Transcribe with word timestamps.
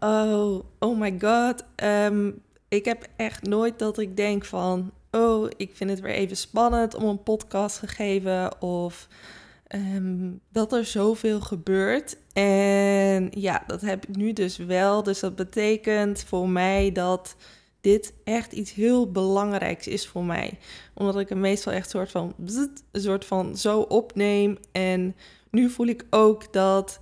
Oh, 0.00 0.64
oh 0.78 0.98
my 0.98 1.16
god. 1.18 1.64
Ehm, 1.74 2.30
ik 2.68 2.84
heb 2.84 3.08
echt 3.16 3.42
nooit 3.42 3.78
dat 3.78 3.98
ik 3.98 4.16
denk 4.16 4.44
van... 4.44 4.92
Oh, 5.10 5.50
ik 5.56 5.70
vind 5.74 5.90
het 5.90 6.00
weer 6.00 6.12
even 6.14 6.36
spannend 6.36 6.94
om 6.94 7.04
een 7.04 7.22
podcast 7.22 7.80
te 7.80 7.86
geven. 7.86 8.62
Of 8.62 9.08
ehm, 9.66 10.30
dat 10.52 10.72
er 10.72 10.84
zoveel 10.84 11.40
gebeurt. 11.40 12.16
En 12.32 13.28
ja, 13.30 13.64
dat 13.66 13.80
heb 13.80 14.06
ik 14.06 14.16
nu 14.16 14.32
dus 14.32 14.56
wel. 14.56 15.02
Dus 15.02 15.20
dat 15.20 15.36
betekent 15.36 16.24
voor 16.24 16.48
mij 16.48 16.92
dat 16.92 17.36
dit 17.80 18.12
echt 18.24 18.52
iets 18.52 18.72
heel 18.72 19.10
belangrijks 19.10 19.86
is 19.86 20.06
voor 20.06 20.24
mij. 20.24 20.58
Omdat 20.94 21.18
ik 21.18 21.28
hem 21.28 21.40
meestal 21.40 21.72
echt 21.72 21.90
soort 21.90 22.10
van, 22.10 22.34
een 22.92 23.00
soort 23.00 23.24
van 23.24 23.56
zo 23.56 23.80
opneem. 23.80 24.58
En 24.72 25.16
nu 25.50 25.70
voel 25.70 25.86
ik 25.86 26.06
ook 26.10 26.52
dat 26.52 26.98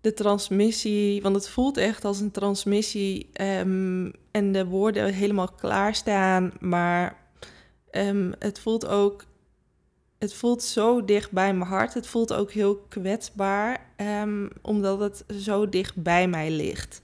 de 0.00 0.14
transmissie, 0.14 1.22
want 1.22 1.34
het 1.34 1.48
voelt 1.48 1.76
echt 1.76 2.04
als 2.04 2.20
een 2.20 2.30
transmissie 2.30 3.30
um, 3.40 4.12
en 4.30 4.52
de 4.52 4.66
woorden 4.66 5.12
helemaal 5.12 5.52
klaarstaan, 5.60 6.52
maar 6.60 7.16
um, 7.90 8.32
het 8.38 8.60
voelt 8.60 8.86
ook, 8.86 9.24
het 10.18 10.34
voelt 10.34 10.62
zo 10.62 11.04
dicht 11.04 11.30
bij 11.30 11.54
mijn 11.54 11.70
hart. 11.70 11.94
Het 11.94 12.06
voelt 12.06 12.32
ook 12.32 12.52
heel 12.52 12.76
kwetsbaar, 12.88 13.86
um, 14.22 14.50
omdat 14.62 15.00
het 15.00 15.24
zo 15.40 15.68
dicht 15.68 16.02
bij 16.02 16.28
mij 16.28 16.50
ligt. 16.50 17.00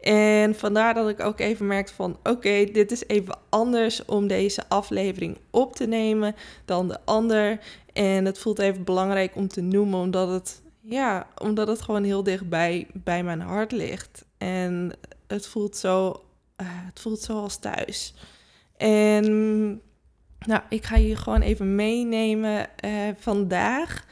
En 0.00 0.54
vandaar 0.54 0.94
dat 0.94 1.08
ik 1.08 1.20
ook 1.20 1.40
even 1.40 1.66
merkte 1.66 1.94
van 1.94 2.18
oké, 2.22 2.64
dit 2.64 2.92
is 2.92 3.06
even 3.06 3.38
anders 3.48 4.04
om 4.04 4.26
deze 4.26 4.68
aflevering 4.68 5.38
op 5.50 5.76
te 5.76 5.86
nemen 5.86 6.34
dan 6.64 6.88
de 6.88 6.98
ander. 7.04 7.58
En 7.92 8.24
het 8.24 8.38
voelt 8.38 8.58
even 8.58 8.84
belangrijk 8.84 9.36
om 9.36 9.48
te 9.48 9.60
noemen, 9.60 10.00
omdat 10.00 10.28
het 10.28 10.62
ja, 10.82 11.26
omdat 11.38 11.68
het 11.68 11.82
gewoon 11.82 12.04
heel 12.04 12.22
dichtbij 12.22 12.86
bij 12.92 13.22
mijn 13.24 13.40
hart 13.40 13.72
ligt. 13.72 14.24
En 14.38 14.92
het 15.26 15.46
voelt 15.46 15.76
zo, 15.76 16.08
uh, 16.08 16.66
het 16.68 17.00
voelt 17.00 17.20
zo 17.20 17.38
als 17.40 17.56
thuis. 17.56 18.14
En 18.76 19.24
nou, 20.38 20.62
ik 20.68 20.84
ga 20.84 20.96
je 20.96 21.16
gewoon 21.16 21.40
even 21.40 21.74
meenemen 21.74 22.68
uh, 22.84 22.90
vandaag. 23.18 24.06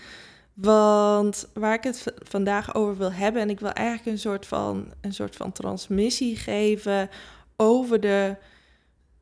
Want 0.54 1.48
waar 1.54 1.74
ik 1.74 1.82
het 1.82 2.04
vandaag 2.18 2.74
over 2.74 2.96
wil 2.96 3.12
hebben, 3.12 3.42
en 3.42 3.50
ik 3.50 3.60
wil 3.60 3.72
eigenlijk 3.72 4.06
een 4.06 4.18
soort 4.18 4.46
van, 4.46 4.92
een 5.00 5.14
soort 5.14 5.36
van 5.36 5.52
transmissie 5.52 6.36
geven 6.36 7.10
over 7.56 8.00
de 8.00 8.36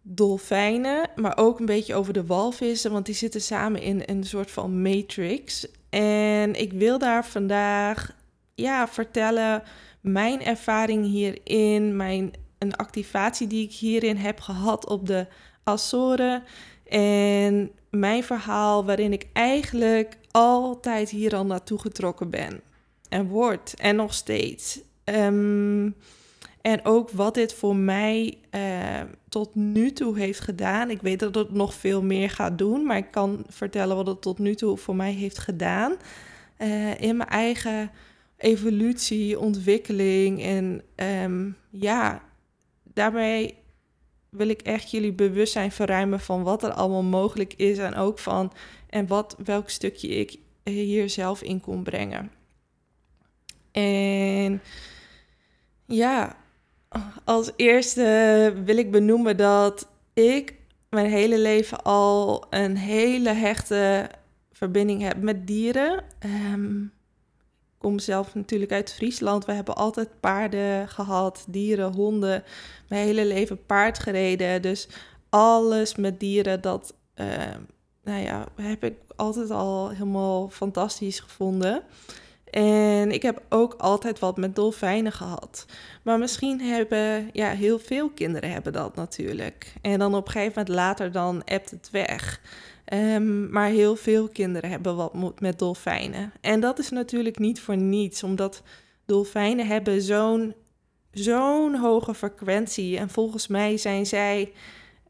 dolfijnen, 0.02 1.10
maar 1.16 1.36
ook 1.36 1.58
een 1.58 1.66
beetje 1.66 1.94
over 1.94 2.12
de 2.12 2.26
walvissen, 2.26 2.92
want 2.92 3.06
die 3.06 3.14
zitten 3.14 3.40
samen 3.40 3.82
in 3.82 4.02
een 4.06 4.24
soort 4.24 4.50
van 4.50 4.82
matrix. 4.82 5.66
En 5.90 6.54
ik 6.54 6.72
wil 6.72 6.98
daar 6.98 7.26
vandaag 7.26 8.16
ja, 8.54 8.88
vertellen 8.88 9.62
mijn 10.00 10.44
ervaring 10.44 11.04
hierin, 11.04 11.96
mijn, 11.96 12.32
een 12.58 12.76
activatie 12.76 13.46
die 13.46 13.64
ik 13.64 13.72
hierin 13.72 14.16
heb 14.16 14.40
gehad 14.40 14.88
op 14.88 15.06
de 15.06 15.26
Azoren. 15.64 16.42
En 16.88 17.70
mijn 17.90 18.24
verhaal 18.24 18.84
waarin 18.84 19.12
ik 19.12 19.26
eigenlijk 19.32 20.16
altijd 20.30 21.10
hier 21.10 21.36
al 21.36 21.46
naartoe 21.46 21.78
getrokken 21.80 22.30
ben. 22.30 22.60
En 23.08 23.26
word. 23.26 23.74
En 23.74 23.96
nog 23.96 24.14
steeds. 24.14 24.80
Um, 25.04 25.94
en 26.60 26.84
ook 26.84 27.10
wat 27.10 27.34
dit 27.34 27.54
voor 27.54 27.76
mij 27.76 28.38
uh, 28.54 29.00
tot 29.28 29.54
nu 29.54 29.92
toe 29.92 30.18
heeft 30.18 30.40
gedaan. 30.40 30.90
Ik 30.90 31.00
weet 31.00 31.18
dat 31.18 31.34
het 31.34 31.52
nog 31.52 31.74
veel 31.74 32.02
meer 32.02 32.30
gaat 32.30 32.58
doen, 32.58 32.82
maar 32.82 32.96
ik 32.96 33.10
kan 33.10 33.44
vertellen 33.48 33.96
wat 33.96 34.06
het 34.06 34.22
tot 34.22 34.38
nu 34.38 34.54
toe 34.54 34.76
voor 34.76 34.96
mij 34.96 35.12
heeft 35.12 35.38
gedaan. 35.38 35.96
Uh, 36.58 37.00
in 37.00 37.16
mijn 37.16 37.28
eigen 37.28 37.90
evolutie, 38.36 39.38
ontwikkeling. 39.38 40.42
En 40.42 40.82
um, 41.22 41.56
ja, 41.70 42.22
daarmee 42.82 43.54
wil 44.28 44.48
ik 44.48 44.62
echt 44.62 44.90
jullie 44.90 45.12
bewustzijn 45.12 45.72
verruimen 45.72 46.20
van 46.20 46.42
wat 46.42 46.62
er 46.62 46.72
allemaal 46.72 47.02
mogelijk 47.02 47.54
is. 47.54 47.78
En 47.78 47.94
ook 47.94 48.18
van 48.18 48.52
en 48.88 49.06
wat, 49.06 49.36
welk 49.44 49.70
stukje 49.70 50.08
ik 50.08 50.38
hier 50.64 51.10
zelf 51.10 51.42
in 51.42 51.60
kon 51.60 51.82
brengen. 51.82 52.30
En 53.72 54.62
ja, 55.86 56.36
als 57.24 57.50
eerste 57.56 58.52
wil 58.64 58.76
ik 58.76 58.90
benoemen 58.90 59.36
dat 59.36 59.88
ik 60.12 60.54
mijn 60.90 61.10
hele 61.10 61.38
leven 61.38 61.82
al 61.82 62.46
een 62.50 62.76
hele 62.76 63.32
hechte 63.32 64.10
verbinding 64.52 65.02
heb 65.02 65.22
met 65.22 65.46
dieren. 65.46 66.04
Um, 66.52 66.92
ik 67.78 67.84
kom 67.84 67.98
zelf 67.98 68.34
natuurlijk 68.34 68.72
uit 68.72 68.92
Friesland. 68.92 69.44
We 69.44 69.52
hebben 69.52 69.76
altijd 69.76 70.20
paarden 70.20 70.88
gehad, 70.88 71.44
dieren, 71.48 71.92
honden. 71.92 72.44
Mijn 72.88 73.06
hele 73.06 73.24
leven 73.24 73.66
paard 73.66 73.98
gereden. 73.98 74.62
Dus 74.62 74.88
alles 75.28 75.94
met 75.94 76.20
dieren, 76.20 76.60
dat 76.60 76.94
uh, 77.16 77.26
nou 78.04 78.22
ja, 78.22 78.46
heb 78.56 78.84
ik 78.84 78.94
altijd 79.16 79.50
al 79.50 79.88
helemaal 79.88 80.48
fantastisch 80.48 81.20
gevonden. 81.20 81.82
En 82.50 83.10
ik 83.10 83.22
heb 83.22 83.42
ook 83.48 83.74
altijd 83.78 84.18
wat 84.18 84.36
met 84.36 84.56
dolfijnen 84.56 85.12
gehad. 85.12 85.66
Maar 86.02 86.18
misschien 86.18 86.60
hebben, 86.60 87.30
ja, 87.32 87.50
heel 87.50 87.78
veel 87.78 88.10
kinderen 88.10 88.50
hebben 88.50 88.72
dat 88.72 88.94
natuurlijk. 88.94 89.72
En 89.82 89.98
dan 89.98 90.14
op 90.14 90.26
een 90.26 90.32
gegeven 90.32 90.52
moment 90.56 90.74
later 90.74 91.12
dan 91.12 91.42
ebt 91.44 91.70
het 91.70 91.88
weg. 91.90 92.40
Um, 92.92 93.50
maar 93.50 93.68
heel 93.68 93.96
veel 93.96 94.28
kinderen 94.28 94.70
hebben 94.70 94.96
wat 94.96 95.40
met 95.40 95.58
dolfijnen. 95.58 96.32
En 96.40 96.60
dat 96.60 96.78
is 96.78 96.90
natuurlijk 96.90 97.38
niet 97.38 97.60
voor 97.60 97.76
niets, 97.76 98.22
omdat 98.22 98.62
dolfijnen 99.06 99.66
hebben 99.66 100.02
zo'n 100.02 100.54
zo'n 101.12 101.74
hoge 101.74 102.14
frequentie. 102.14 102.98
En 102.98 103.10
volgens 103.10 103.46
mij 103.46 103.76
zijn 103.76 104.06
zij 104.06 104.52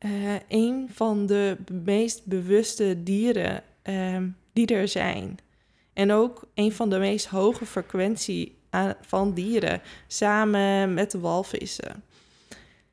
uh, 0.00 0.10
een 0.48 0.88
van 0.92 1.26
de 1.26 1.56
meest 1.84 2.26
bewuste 2.26 3.02
dieren 3.02 3.62
um, 3.82 4.36
die 4.52 4.66
er 4.66 4.88
zijn. 4.88 5.38
En 5.98 6.12
ook 6.12 6.44
een 6.54 6.72
van 6.72 6.90
de 6.90 6.98
meest 6.98 7.26
hoge 7.26 7.66
frequentie 7.66 8.58
van 9.00 9.34
dieren, 9.34 9.80
samen 10.06 10.94
met 10.94 11.10
de 11.10 11.18
walvissen. 11.18 12.02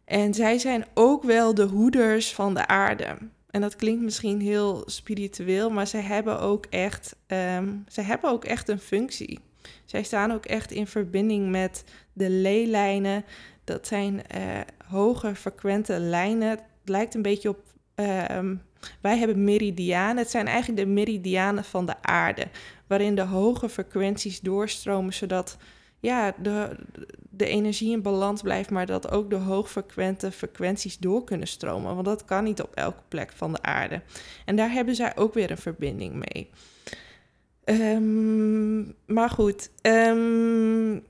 En 0.06 0.34
zij 0.34 0.58
zijn 0.58 0.86
ook 0.94 1.24
wel 1.24 1.54
de 1.54 1.64
hoeders 1.64 2.34
van 2.34 2.54
de 2.54 2.68
aarde. 2.68 3.18
En 3.50 3.62
dat 3.62 3.76
klinkt 3.76 4.04
misschien 4.04 4.42
heel 4.42 4.84
spiritueel, 4.86 5.70
maar 5.70 5.88
zij 5.88 6.02
hebben 6.02 6.40
ook 6.40 6.66
echt, 6.70 7.16
um, 7.28 7.86
hebben 7.94 8.30
ook 8.30 8.46
echt 8.46 8.70
een 8.70 8.80
functie. 8.80 9.40
Zij 9.86 10.04
staan 10.04 10.32
ook 10.32 10.46
echt 10.46 10.72
in 10.72 10.88
verbinding 10.88 11.50
met 11.50 11.84
de 12.14 12.30
leelijnen. 12.30 13.26
Dat 13.64 13.88
zijn 13.88 14.22
uh, 14.38 14.42
hoge 14.88 15.36
frequente 15.36 16.00
lijnen. 16.00 16.50
Het 16.50 16.64
lijkt 16.86 17.16
een 17.16 17.22
beetje 17.22 17.50
op. 17.50 17.60
Um, 18.32 18.62
wij 19.02 19.18
hebben 19.18 19.44
meridianen. 19.44 20.18
Het 20.18 20.32
zijn 20.32 20.48
eigenlijk 20.48 20.80
de 20.80 20.94
meridianen 20.94 21.64
van 21.64 21.86
de 21.86 21.96
aarde 22.02 22.48
waarin 22.88 23.16
de 23.16 23.22
hoge 23.22 23.70
frequenties 23.70 24.40
doorstromen, 24.40 25.14
zodat 25.14 25.58
ja, 26.00 26.34
de, 26.42 26.76
de 27.30 27.46
energie 27.46 27.92
in 27.92 28.02
balans 28.02 28.42
blijft, 28.42 28.70
maar 28.70 28.86
dat 28.86 29.12
ook 29.12 29.30
de 29.30 29.36
hoogfrequente 29.36 30.32
frequenties 30.32 30.98
door 30.98 31.24
kunnen 31.24 31.48
stromen. 31.48 31.94
Want 31.94 32.06
dat 32.06 32.26
kan 32.26 32.44
niet 32.44 32.62
op 32.62 32.74
elke 32.74 33.02
plek 33.08 33.32
van 33.32 33.52
de 33.52 33.62
aarde. 33.62 34.02
En 34.46 34.56
daar 34.56 34.72
hebben 34.72 34.96
zij 34.96 35.18
ook 35.18 35.34
weer 35.34 35.52
een 35.52 35.58
verbinding 35.58 36.14
mee. 36.30 36.50
Um, 37.66 38.96
maar 39.06 39.30
goed, 39.30 39.72
um, 39.82 41.04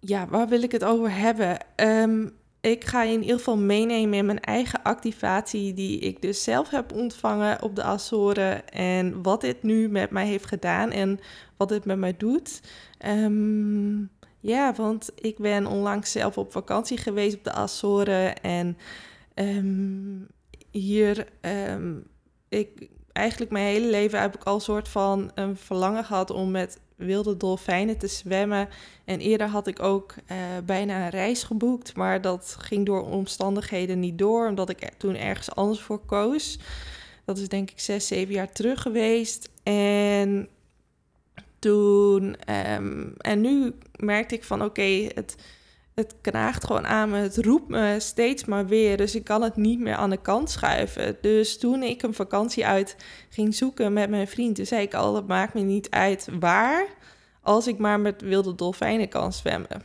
ja, 0.00 0.26
waar 0.28 0.48
wil 0.48 0.62
ik 0.62 0.72
het 0.72 0.84
over 0.84 1.16
hebben? 1.16 1.58
Um, 1.76 2.36
ik 2.60 2.84
ga 2.84 3.02
je 3.02 3.12
in 3.12 3.20
ieder 3.20 3.36
geval 3.36 3.58
meenemen 3.58 4.18
in 4.18 4.26
mijn 4.26 4.40
eigen 4.40 4.82
activatie 4.82 5.74
die 5.74 5.98
ik 5.98 6.22
dus 6.22 6.42
zelf 6.42 6.70
heb 6.70 6.92
ontvangen 6.92 7.62
op 7.62 7.76
de 7.76 7.82
Azoren 7.82 8.68
en 8.68 9.22
wat 9.22 9.40
dit 9.40 9.62
nu 9.62 9.88
met 9.88 10.10
mij 10.10 10.26
heeft 10.26 10.46
gedaan 10.46 10.90
en 10.90 11.18
wat 11.56 11.68
dit 11.68 11.84
met 11.84 11.98
mij 11.98 12.16
doet. 12.16 12.60
Um, 13.06 14.10
ja, 14.40 14.74
want 14.74 15.10
ik 15.14 15.38
ben 15.38 15.66
onlangs 15.66 16.12
zelf 16.12 16.38
op 16.38 16.52
vakantie 16.52 16.96
geweest 16.98 17.36
op 17.36 17.44
de 17.44 17.52
Azoren 17.52 18.42
en 18.42 18.76
um, 19.34 20.26
hier, 20.70 21.26
um, 21.70 22.06
ik, 22.48 22.88
eigenlijk 23.18 23.50
mijn 23.50 23.66
hele 23.66 23.90
leven 23.90 24.20
heb 24.20 24.34
ik 24.34 24.42
al 24.42 24.60
soort 24.60 24.88
van 24.88 25.30
een 25.34 25.56
verlangen 25.56 26.04
gehad 26.04 26.30
om 26.30 26.50
met 26.50 26.78
wilde 26.96 27.36
dolfijnen 27.36 27.98
te 27.98 28.06
zwemmen. 28.06 28.68
En 29.04 29.20
eerder 29.20 29.46
had 29.46 29.66
ik 29.66 29.82
ook 29.82 30.14
uh, 30.30 30.36
bijna 30.64 31.04
een 31.04 31.10
reis 31.10 31.42
geboekt, 31.42 31.96
maar 31.96 32.20
dat 32.20 32.56
ging 32.58 32.86
door 32.86 33.02
omstandigheden 33.02 34.00
niet 34.00 34.18
door, 34.18 34.48
omdat 34.48 34.68
ik 34.68 34.90
toen 34.96 35.14
ergens 35.14 35.54
anders 35.54 35.80
voor 35.80 36.00
koos. 36.06 36.58
Dat 37.24 37.38
is 37.38 37.48
denk 37.48 37.70
ik 37.70 37.80
zes, 37.80 38.06
zeven 38.06 38.34
jaar 38.34 38.52
terug 38.52 38.82
geweest. 38.82 39.48
En 39.62 40.48
toen, 41.58 42.36
um, 42.74 43.14
en 43.18 43.40
nu 43.40 43.74
merkte 43.96 44.34
ik 44.34 44.44
van 44.44 44.64
oké, 44.64 45.08
het 45.14 45.36
het 45.98 46.14
knaagt 46.20 46.64
gewoon 46.66 46.86
aan 46.86 47.10
me. 47.10 47.16
Het 47.16 47.36
roept 47.36 47.68
me 47.68 47.96
steeds 47.98 48.44
maar 48.44 48.66
weer. 48.66 48.96
Dus 48.96 49.14
ik 49.14 49.24
kan 49.24 49.42
het 49.42 49.56
niet 49.56 49.80
meer 49.80 49.94
aan 49.94 50.10
de 50.10 50.20
kant 50.20 50.50
schuiven. 50.50 51.16
Dus 51.20 51.58
toen 51.58 51.82
ik 51.82 52.02
een 52.02 52.14
vakantie 52.14 52.66
uit 52.66 52.96
ging 53.28 53.54
zoeken 53.54 53.92
met 53.92 54.10
mijn 54.10 54.28
vriend, 54.28 54.60
zei 54.62 54.82
ik 54.82 54.94
al: 54.94 55.12
dat 55.12 55.26
maakt 55.26 55.54
me 55.54 55.60
niet 55.60 55.90
uit 55.90 56.28
waar, 56.40 56.86
als 57.42 57.66
ik 57.66 57.78
maar 57.78 58.00
met 58.00 58.22
wilde 58.22 58.54
dolfijnen 58.54 59.08
kan 59.08 59.32
zwemmen. 59.32 59.82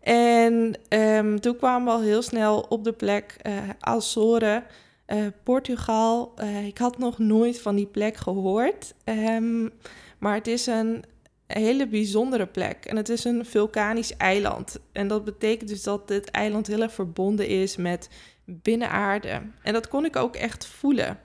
En 0.00 0.74
ehm, 0.88 1.36
toen 1.36 1.56
kwamen 1.56 1.84
we 1.84 1.92
al 1.92 2.02
heel 2.02 2.22
snel 2.22 2.66
op 2.68 2.84
de 2.84 2.92
plek 2.92 3.36
uh, 3.42 3.52
Azoren, 3.78 4.64
uh, 5.06 5.26
Portugal. 5.42 6.34
Uh, 6.42 6.66
ik 6.66 6.78
had 6.78 6.98
nog 6.98 7.18
nooit 7.18 7.60
van 7.60 7.76
die 7.76 7.86
plek 7.86 8.16
gehoord. 8.16 8.94
Um, 9.04 9.72
maar 10.18 10.34
het 10.34 10.46
is 10.46 10.66
een 10.66 11.04
hele 11.52 11.88
bijzondere 11.88 12.46
plek. 12.46 12.84
En 12.84 12.96
het 12.96 13.08
is 13.08 13.24
een 13.24 13.46
vulkanisch 13.46 14.16
eiland. 14.16 14.78
En 14.92 15.08
dat 15.08 15.24
betekent 15.24 15.68
dus 15.68 15.82
dat 15.82 16.08
dit 16.08 16.30
eiland 16.30 16.66
heel 16.66 16.82
erg 16.82 16.92
verbonden 16.92 17.46
is 17.46 17.76
met 17.76 18.08
binnenaarde. 18.44 19.42
En 19.62 19.72
dat 19.72 19.88
kon 19.88 20.04
ik 20.04 20.16
ook 20.16 20.36
echt 20.36 20.66
voelen. 20.66 21.18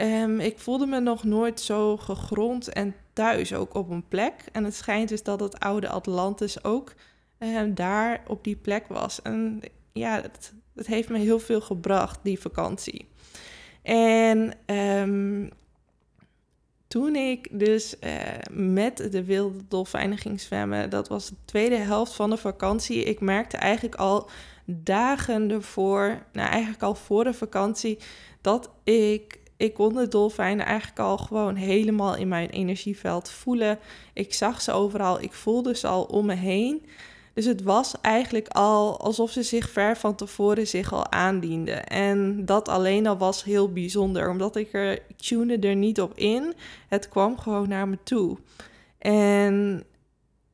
Um, 0.00 0.40
ik 0.40 0.58
voelde 0.58 0.86
me 0.86 1.00
nog 1.00 1.24
nooit 1.24 1.60
zo 1.60 1.96
gegrond 1.96 2.68
en 2.68 2.94
thuis 3.12 3.54
ook 3.54 3.74
op 3.74 3.90
een 3.90 4.08
plek. 4.08 4.34
En 4.52 4.64
het 4.64 4.74
schijnt 4.74 5.08
dus 5.08 5.22
dat 5.22 5.40
het 5.40 5.58
oude 5.58 5.88
Atlantis 5.88 6.64
ook 6.64 6.94
um, 7.38 7.74
daar 7.74 8.22
op 8.26 8.44
die 8.44 8.56
plek 8.56 8.86
was. 8.88 9.22
En 9.22 9.60
ja, 9.92 10.22
het, 10.22 10.52
heeft 10.86 11.08
me 11.08 11.18
heel 11.18 11.38
veel 11.38 11.60
gebracht, 11.60 12.18
die 12.22 12.40
vakantie. 12.40 13.08
En 13.82 14.52
um, 14.66 15.50
toen 16.94 17.16
ik 17.16 17.48
dus 17.50 17.94
uh, 18.00 18.10
met 18.50 19.12
de 19.12 19.24
wilde 19.24 19.58
dolfijnen 19.68 20.18
ging 20.18 20.40
zwemmen, 20.40 20.90
dat 20.90 21.08
was 21.08 21.28
de 21.28 21.34
tweede 21.44 21.76
helft 21.76 22.14
van 22.14 22.30
de 22.30 22.36
vakantie. 22.36 23.04
Ik 23.04 23.20
merkte 23.20 23.56
eigenlijk 23.56 23.94
al 23.94 24.30
dagen 24.64 25.50
ervoor, 25.50 26.22
nou 26.32 26.48
eigenlijk 26.48 26.82
al 26.82 26.94
voor 26.94 27.24
de 27.24 27.34
vakantie, 27.34 27.98
dat 28.40 28.70
ik, 28.84 29.38
ik 29.56 29.74
kon 29.74 29.94
de 29.94 30.08
dolfijnen 30.08 30.66
eigenlijk 30.66 30.98
al 30.98 31.18
gewoon 31.18 31.54
helemaal 31.54 32.16
in 32.16 32.28
mijn 32.28 32.50
energieveld 32.50 33.30
voelen. 33.30 33.78
Ik 34.12 34.34
zag 34.34 34.60
ze 34.60 34.72
overal, 34.72 35.22
ik 35.22 35.32
voelde 35.32 35.76
ze 35.76 35.86
al 35.86 36.04
om 36.04 36.26
me 36.26 36.34
heen. 36.34 36.86
Dus 37.34 37.44
het 37.44 37.62
was 37.62 37.94
eigenlijk 38.00 38.48
al 38.48 39.00
alsof 39.00 39.30
ze 39.30 39.42
zich 39.42 39.70
ver 39.70 39.96
van 39.96 40.14
tevoren 40.14 40.66
zich 40.66 40.92
al 40.92 41.12
aandienden. 41.12 41.86
En 41.86 42.44
dat 42.44 42.68
alleen 42.68 43.06
al 43.06 43.16
was 43.16 43.44
heel 43.44 43.72
bijzonder, 43.72 44.30
omdat 44.30 44.56
ik 44.56 44.72
er, 44.72 44.98
tune 45.16 45.58
er 45.58 45.76
niet 45.76 46.00
op 46.00 46.18
in. 46.18 46.54
Het 46.88 47.08
kwam 47.08 47.38
gewoon 47.38 47.68
naar 47.68 47.88
me 47.88 47.98
toe. 48.02 48.38
En 48.98 49.84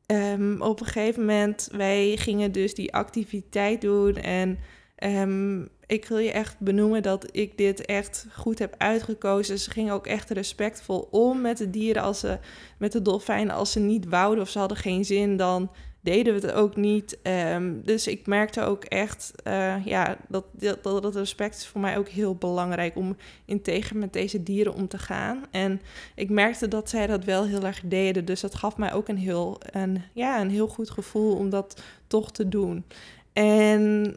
um, 0.07 0.61
op 0.61 0.79
een 0.79 0.85
gegeven 0.85 1.19
moment, 1.19 1.69
wij 1.71 2.17
gingen 2.17 2.51
dus 2.51 2.73
die 2.73 2.93
activiteit 2.93 3.81
doen. 3.81 4.15
En 4.15 4.59
um, 5.03 5.69
ik 5.85 6.05
wil 6.05 6.17
je 6.17 6.31
echt 6.31 6.59
benoemen 6.59 7.03
dat 7.03 7.27
ik 7.31 7.57
dit 7.57 7.85
echt 7.85 8.25
goed 8.33 8.59
heb 8.59 8.75
uitgekozen. 8.77 9.59
Ze 9.59 9.71
gingen 9.71 9.93
ook 9.93 10.07
echt 10.07 10.29
respectvol 10.29 11.07
om 11.11 11.41
met 11.41 11.57
de 11.57 11.69
dieren, 11.69 12.03
als 12.03 12.19
ze, 12.19 12.37
met 12.77 12.91
de 12.91 13.01
dolfijnen. 13.01 13.55
Als 13.55 13.71
ze 13.71 13.79
niet 13.79 14.05
wouden 14.05 14.43
of 14.43 14.49
ze 14.49 14.59
hadden 14.59 14.77
geen 14.77 15.05
zin, 15.05 15.37
dan 15.37 15.71
deden 16.01 16.33
we 16.33 16.47
het 16.47 16.55
ook 16.55 16.75
niet. 16.75 17.17
Ehm, 17.21 17.73
dus 17.83 18.07
ik 18.07 18.27
merkte 18.27 18.61
ook 18.61 18.83
echt 18.83 19.31
uh, 19.47 19.85
ja, 19.85 20.17
dat, 20.27 20.45
dat, 20.53 20.83
dat 20.83 21.15
respect 21.15 21.55
is 21.55 21.67
voor 21.67 21.81
mij 21.81 21.97
ook 21.97 22.07
heel 22.07 22.35
belangrijk 22.35 22.95
om 22.95 23.17
integer 23.45 23.97
met 23.97 24.13
deze 24.13 24.43
dieren 24.43 24.73
om 24.73 24.87
te 24.87 24.97
gaan. 24.97 25.45
En 25.51 25.81
ik 26.15 26.29
merkte 26.29 26.67
dat 26.67 26.89
zij 26.89 27.07
dat 27.07 27.23
wel 27.23 27.45
heel 27.45 27.63
erg 27.63 27.81
deden. 27.85 28.25
Dus 28.25 28.41
dat 28.41 28.55
gaf 28.55 28.77
mij 28.77 28.93
ook 28.93 29.07
een 29.07 29.17
heel, 29.17 29.57
een, 29.71 30.01
ja, 30.13 30.41
een 30.41 30.49
heel 30.49 30.67
goed 30.67 30.89
gevoel 30.89 31.35
om 31.35 31.49
dat 31.49 31.81
toch 32.07 32.31
te 32.31 32.49
doen. 32.49 32.85
En 33.33 34.15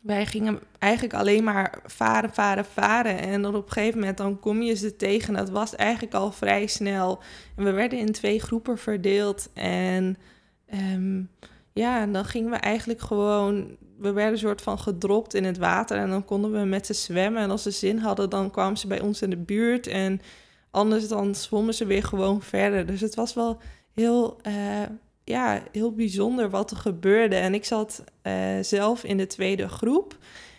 wij 0.00 0.26
gingen 0.26 0.60
eigenlijk 0.78 1.14
alleen 1.14 1.44
maar 1.44 1.78
varen, 1.84 2.34
varen, 2.34 2.64
varen. 2.64 3.18
En 3.18 3.42
dan 3.42 3.54
op 3.54 3.66
een 3.66 3.72
gegeven 3.72 3.98
moment 3.98 4.16
dan 4.16 4.40
kom 4.40 4.62
je 4.62 4.74
ze 4.74 4.96
tegen. 4.96 5.34
Dat 5.34 5.50
was 5.50 5.74
eigenlijk 5.74 6.14
al 6.14 6.32
vrij 6.32 6.66
snel. 6.66 7.18
En 7.56 7.64
we 7.64 7.70
werden 7.70 7.98
in 7.98 8.12
twee 8.12 8.40
groepen 8.40 8.78
verdeeld. 8.78 9.48
En 9.54 10.16
Um, 10.74 11.30
ja, 11.72 12.00
en 12.00 12.12
dan 12.12 12.24
gingen 12.24 12.50
we 12.50 12.56
eigenlijk 12.56 13.00
gewoon. 13.00 13.76
We 13.98 14.12
werden 14.12 14.32
een 14.32 14.38
soort 14.38 14.62
van 14.62 14.78
gedropt 14.78 15.34
in 15.34 15.44
het 15.44 15.58
water. 15.58 15.96
En 15.96 16.10
dan 16.10 16.24
konden 16.24 16.52
we 16.52 16.58
met 16.58 16.86
ze 16.86 16.92
zwemmen. 16.92 17.42
En 17.42 17.50
als 17.50 17.62
ze 17.62 17.70
zin 17.70 17.98
hadden, 17.98 18.30
dan 18.30 18.50
kwamen 18.50 18.78
ze 18.78 18.86
bij 18.86 19.00
ons 19.00 19.22
in 19.22 19.30
de 19.30 19.36
buurt. 19.36 19.86
En 19.86 20.20
anders 20.70 21.08
dan 21.08 21.34
zwommen 21.34 21.74
ze 21.74 21.86
weer 21.86 22.02
gewoon 22.02 22.42
verder. 22.42 22.86
Dus 22.86 23.00
het 23.00 23.14
was 23.14 23.34
wel 23.34 23.58
heel, 23.92 24.36
uh, 24.46 24.82
ja, 25.24 25.62
heel 25.72 25.92
bijzonder 25.92 26.50
wat 26.50 26.70
er 26.70 26.76
gebeurde. 26.76 27.36
En 27.36 27.54
ik 27.54 27.64
zat 27.64 28.04
uh, 28.22 28.32
zelf 28.60 29.04
in 29.04 29.16
de 29.16 29.26
tweede 29.26 29.68
groep. 29.68 30.18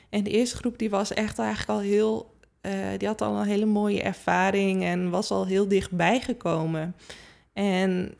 En 0.10 0.24
de 0.24 0.30
eerste 0.30 0.58
groep 0.58 0.78
die 0.78 0.90
was 0.90 1.14
echt 1.14 1.40
eigenlijk 1.40 1.70
al 1.70 1.80
heel. 1.80 2.36
Uh, 2.62 2.72
die 2.98 3.08
had 3.08 3.22
al 3.22 3.36
een 3.36 3.48
hele 3.48 3.66
mooie 3.66 4.02
ervaring 4.02 4.84
en 4.84 5.10
was 5.10 5.32
al 5.32 5.46
heel 5.46 5.68
dichtbij 5.68 6.20
gekomen. 6.20 6.96
En 7.54 8.14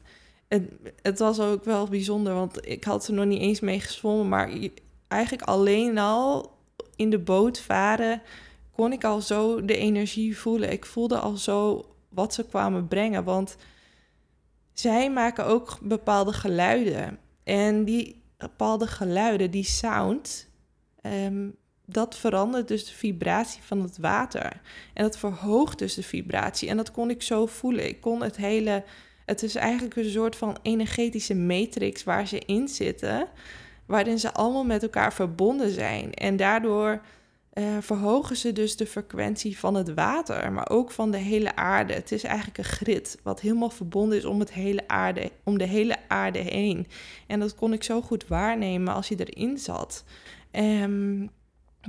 het, 0.48 0.64
het 1.02 1.20
was 1.20 1.40
ook 1.40 1.64
wel 1.64 1.88
bijzonder, 1.88 2.34
want 2.34 2.68
ik 2.68 2.84
had 2.84 3.08
er 3.08 3.14
nog 3.14 3.26
niet 3.26 3.42
eens 3.42 3.60
mee 3.60 3.80
gezwommen. 3.80 4.30
Maar 4.30 4.52
eigenlijk 5.08 5.48
alleen 5.48 5.98
al 5.98 6.56
in 6.96 7.10
de 7.10 7.20
boot 7.20 7.60
varen 7.60 8.22
kon 8.72 8.92
ik 8.92 9.04
al 9.04 9.22
zo 9.22 9.66
de 9.66 9.78
energie 9.78 10.38
voelen. 10.38 10.72
Ik 10.72 10.86
voelde 10.86 11.20
al 11.20 11.38
zo 11.38 11.86
wat 12.10 12.34
ze 12.34 12.46
kwamen 12.46 12.88
brengen. 12.88 13.24
Want 13.24 13.56
zij 14.74 15.12
maken 15.12 15.46
ook 15.46 15.78
bepaalde 15.82 16.34
geluiden. 16.34 17.20
En 17.44 17.84
die 17.84 18.22
bepaalde 18.38 18.88
geluiden, 18.88 19.52
die 19.52 19.64
sound, 19.64 20.50
um, 21.02 21.56
dat 21.86 22.18
verandert 22.18 22.68
dus 22.68 22.86
de 22.86 22.94
vibratie 22.94 23.62
van 23.64 23.82
het 23.82 23.98
water. 23.98 24.62
En 24.94 25.04
dat 25.04 25.18
verhoogt 25.18 25.80
dus 25.80 25.94
de 25.94 26.04
vibratie. 26.04 26.70
En 26.70 26.78
dat 26.78 26.92
kon 26.92 27.10
ik 27.10 27.22
zo 27.22 27.46
voelen. 27.46 27.88
Ik 27.88 28.02
kon 28.02 28.22
het 28.22 28.36
hele 28.36 28.84
het 29.28 29.44
is 29.44 29.56
eigenlijk 29.56 29.96
een 29.96 30.10
soort 30.10 30.36
van 30.36 30.58
energetische 30.62 31.36
matrix 31.36 32.04
waar 32.04 32.28
ze 32.28 32.40
in 32.40 32.68
zitten, 32.68 33.28
waarin 33.86 34.20
ze 34.20 34.34
allemaal 34.34 34.64
met 34.64 34.84
elkaar 34.84 35.14
verbonden 35.14 35.72
zijn. 35.72 36.14
En 36.14 36.36
daardoor 36.36 37.02
uh, 37.54 37.78
verhogen 37.80 38.38
ze 38.38 38.52
dus 38.52 38.76
de 38.76 38.86
frequentie 38.86 39.58
van 39.58 39.76
het 39.76 39.94
water, 39.94 40.52
maar 40.52 40.70
ook 40.70 40.92
van 40.92 41.12
de 41.12 41.18
hele 41.18 41.56
aarde. 41.56 41.94
Het 41.94 42.12
is 42.12 42.24
eigenlijk 42.24 42.58
een 42.58 42.64
grid 42.64 43.18
wat 43.24 43.42
helemaal 43.42 43.70
verbonden 43.70 44.18
is 44.18 44.26
om, 44.26 44.40
het 44.40 44.54
hele 44.54 44.88
aarde, 44.88 45.32
om 45.44 45.58
de 45.58 45.68
hele 45.68 45.96
aarde 46.08 46.40
heen. 46.40 46.88
En 47.28 47.40
dat 47.40 47.56
kon 47.56 47.74
ik 47.74 47.84
zo 47.84 48.02
goed 48.02 48.28
waarnemen 48.28 48.94
als 48.94 49.08
je 49.08 49.26
erin 49.26 49.58
zat. 49.58 50.04
Um, 50.52 51.30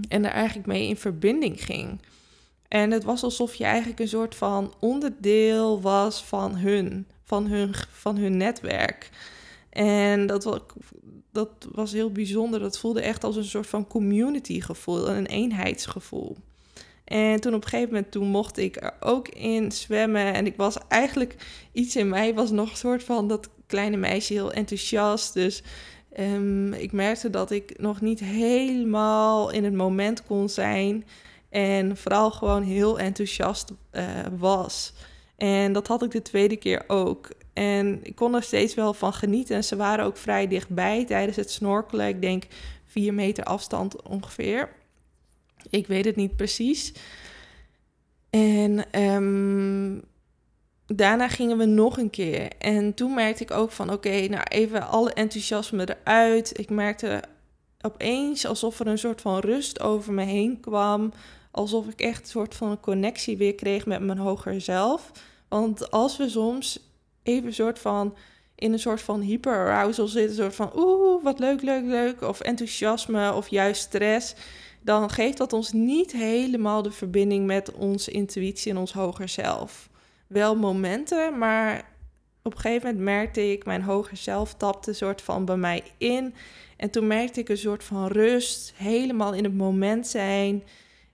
en 0.09 0.25
er 0.25 0.31
eigenlijk 0.31 0.67
mee 0.67 0.89
in 0.89 0.97
verbinding 0.97 1.65
ging. 1.65 2.01
En 2.69 2.91
het 2.91 3.05
was 3.05 3.23
alsof 3.23 3.55
je 3.55 3.65
eigenlijk 3.65 4.01
een 4.01 4.09
soort 4.09 4.35
van 4.35 4.75
onderdeel 4.79 5.81
was 5.81 6.25
van 6.25 6.57
hun 6.57 7.07
van 7.29 7.47
hun, 7.47 7.75
van 7.91 8.17
hun 8.17 8.37
netwerk. 8.37 9.11
En 9.71 10.27
dat 10.27 10.45
was, 10.45 10.61
dat 11.33 11.49
was 11.73 11.93
heel 11.93 12.13
bijzonder. 12.13 12.61
Dat 12.61 12.79
voelde 12.79 13.01
echt 13.01 13.25
als 13.25 13.37
een 13.37 13.45
soort 13.45 13.67
van 13.67 13.87
community 13.87 14.61
gevoel, 14.61 15.09
een 15.09 15.27
eenheidsgevoel. 15.27 16.37
En 17.05 17.41
toen 17.41 17.55
op 17.55 17.63
een 17.63 17.69
gegeven 17.69 17.93
moment 17.93 18.13
toen 18.13 18.27
mocht 18.27 18.59
ik 18.59 18.83
er 18.83 18.95
ook 19.01 19.29
in 19.29 19.73
zwemmen. 19.73 20.35
En 20.35 20.47
ik 20.47 20.57
was 20.57 20.77
eigenlijk, 20.89 21.37
iets 21.73 21.97
in 21.97 22.09
mij 22.09 22.35
was 22.35 22.51
nog 22.51 22.71
een 22.71 22.77
soort 22.77 23.05
van 23.05 23.29
dat 23.29 23.49
kleine 23.67 23.97
meisje 23.97 24.33
heel 24.33 24.53
enthousiast. 24.53 25.35
Dus 25.35 25.63
um, 26.19 26.73
ik 26.73 26.93
merkte 26.93 27.31
dat 27.31 27.51
ik 27.51 27.79
nog 27.79 28.01
niet 28.01 28.21
helemaal 28.21 29.51
in 29.51 29.65
het 29.65 29.75
moment 29.75 30.25
kon 30.25 30.49
zijn. 30.49 31.05
En 31.51 31.97
vooral 31.97 32.31
gewoon 32.31 32.63
heel 32.63 32.99
enthousiast 32.99 33.73
uh, 33.93 34.05
was. 34.39 34.93
En 35.39 35.73
dat 35.73 35.87
had 35.87 36.03
ik 36.03 36.11
de 36.11 36.23
tweede 36.23 36.57
keer 36.57 36.85
ook. 36.87 37.29
En 37.53 38.01
ik 38.03 38.15
kon 38.15 38.35
er 38.35 38.43
steeds 38.43 38.75
wel 38.75 38.95
van 38.95 39.13
genieten. 39.13 39.57
En 39.57 39.65
ze 39.65 39.77
waren 39.77 40.05
ook 40.05 40.17
vrij 40.17 40.49
dichtbij 40.49 41.05
tijdens 41.05 41.37
het 41.37 41.51
snorkelen. 41.51 42.09
Ik 42.09 42.21
denk 42.21 42.45
vier 42.85 43.15
meter 43.15 43.45
afstand 43.45 44.03
ongeveer. 44.03 44.69
Ik 45.71 45.87
weet 45.87 46.05
het 46.05 46.17
niet 46.17 46.37
precies. 46.37 46.93
En 48.31 49.01
um, 49.03 50.03
daarna 50.87 51.29
gingen 51.29 51.59
we 51.59 51.65
nog 51.65 51.99
een 51.99 52.11
keer. 52.11 52.51
En 52.59 52.95
toen 52.95 53.15
merkte 53.15 53.43
ik 53.43 53.51
ook 53.51 53.71
van 53.71 53.93
oké, 53.93 54.27
nou 54.29 54.43
even 54.49 54.89
alle 54.89 55.13
enthousiasme 55.13 55.97
eruit. 55.97 56.59
Ik 56.59 56.71
merkte 56.71 57.23
opeens 57.81 58.47
alsof 58.47 58.81
er 58.81 58.87
een 58.87 58.99
soort 58.99 59.21
van 59.21 59.39
rust 59.39 59.81
over 59.81 60.13
me 60.13 60.25
heen 60.25 60.61
kwam 60.61 61.13
alsof 61.59 61.87
ik 61.87 62.01
echt 62.01 62.21
een 62.21 62.27
soort 62.27 62.55
van 62.55 62.71
een 62.71 62.81
connectie 62.81 63.37
weer 63.37 63.55
kreeg 63.55 63.87
met 63.87 64.01
mijn 64.01 64.19
hoger 64.19 64.61
zelf. 64.61 65.11
Want 65.49 65.91
als 65.91 66.17
we 66.17 66.29
soms 66.29 66.81
even 67.23 67.47
een 67.47 67.55
soort 67.55 67.79
van 67.79 68.17
in 68.55 68.73
een 68.73 68.79
soort 68.79 69.01
van 69.01 69.21
hyperarousal 69.21 70.07
zitten, 70.07 70.31
een 70.31 70.53
soort 70.53 70.55
van 70.55 70.83
oeh, 70.85 71.23
wat 71.23 71.39
leuk, 71.39 71.63
leuk, 71.63 71.85
leuk, 71.85 72.23
of 72.23 72.41
enthousiasme 72.41 73.33
of 73.33 73.49
juist 73.49 73.83
stress, 73.83 74.35
dan 74.81 75.11
geeft 75.11 75.37
dat 75.37 75.53
ons 75.53 75.73
niet 75.73 76.13
helemaal 76.13 76.83
de 76.83 76.91
verbinding 76.91 77.47
met 77.47 77.73
onze 77.73 78.11
intuïtie 78.11 78.71
en 78.71 78.79
ons 78.79 78.93
hoger 78.93 79.29
zelf. 79.29 79.89
Wel 80.27 80.57
momenten, 80.57 81.39
maar 81.39 81.89
op 82.43 82.55
een 82.55 82.61
gegeven 82.61 82.87
moment 82.87 83.05
merkte 83.05 83.53
ik, 83.53 83.65
mijn 83.65 83.83
hoger 83.83 84.17
zelf 84.17 84.55
tapte 84.55 84.89
een 84.89 84.97
soort 84.97 85.23
van 85.23 85.45
bij 85.45 85.57
mij 85.57 85.83
in. 85.99 86.35
En 86.77 86.91
toen 86.91 87.07
merkte 87.07 87.41
ik 87.41 87.49
een 87.49 87.59
soort 87.59 87.85
van 87.85 88.07
rust, 88.07 88.73
helemaal 88.77 89.35
in 89.35 89.45
het 89.45 89.55
moment 89.55 90.07
zijn. 90.07 90.63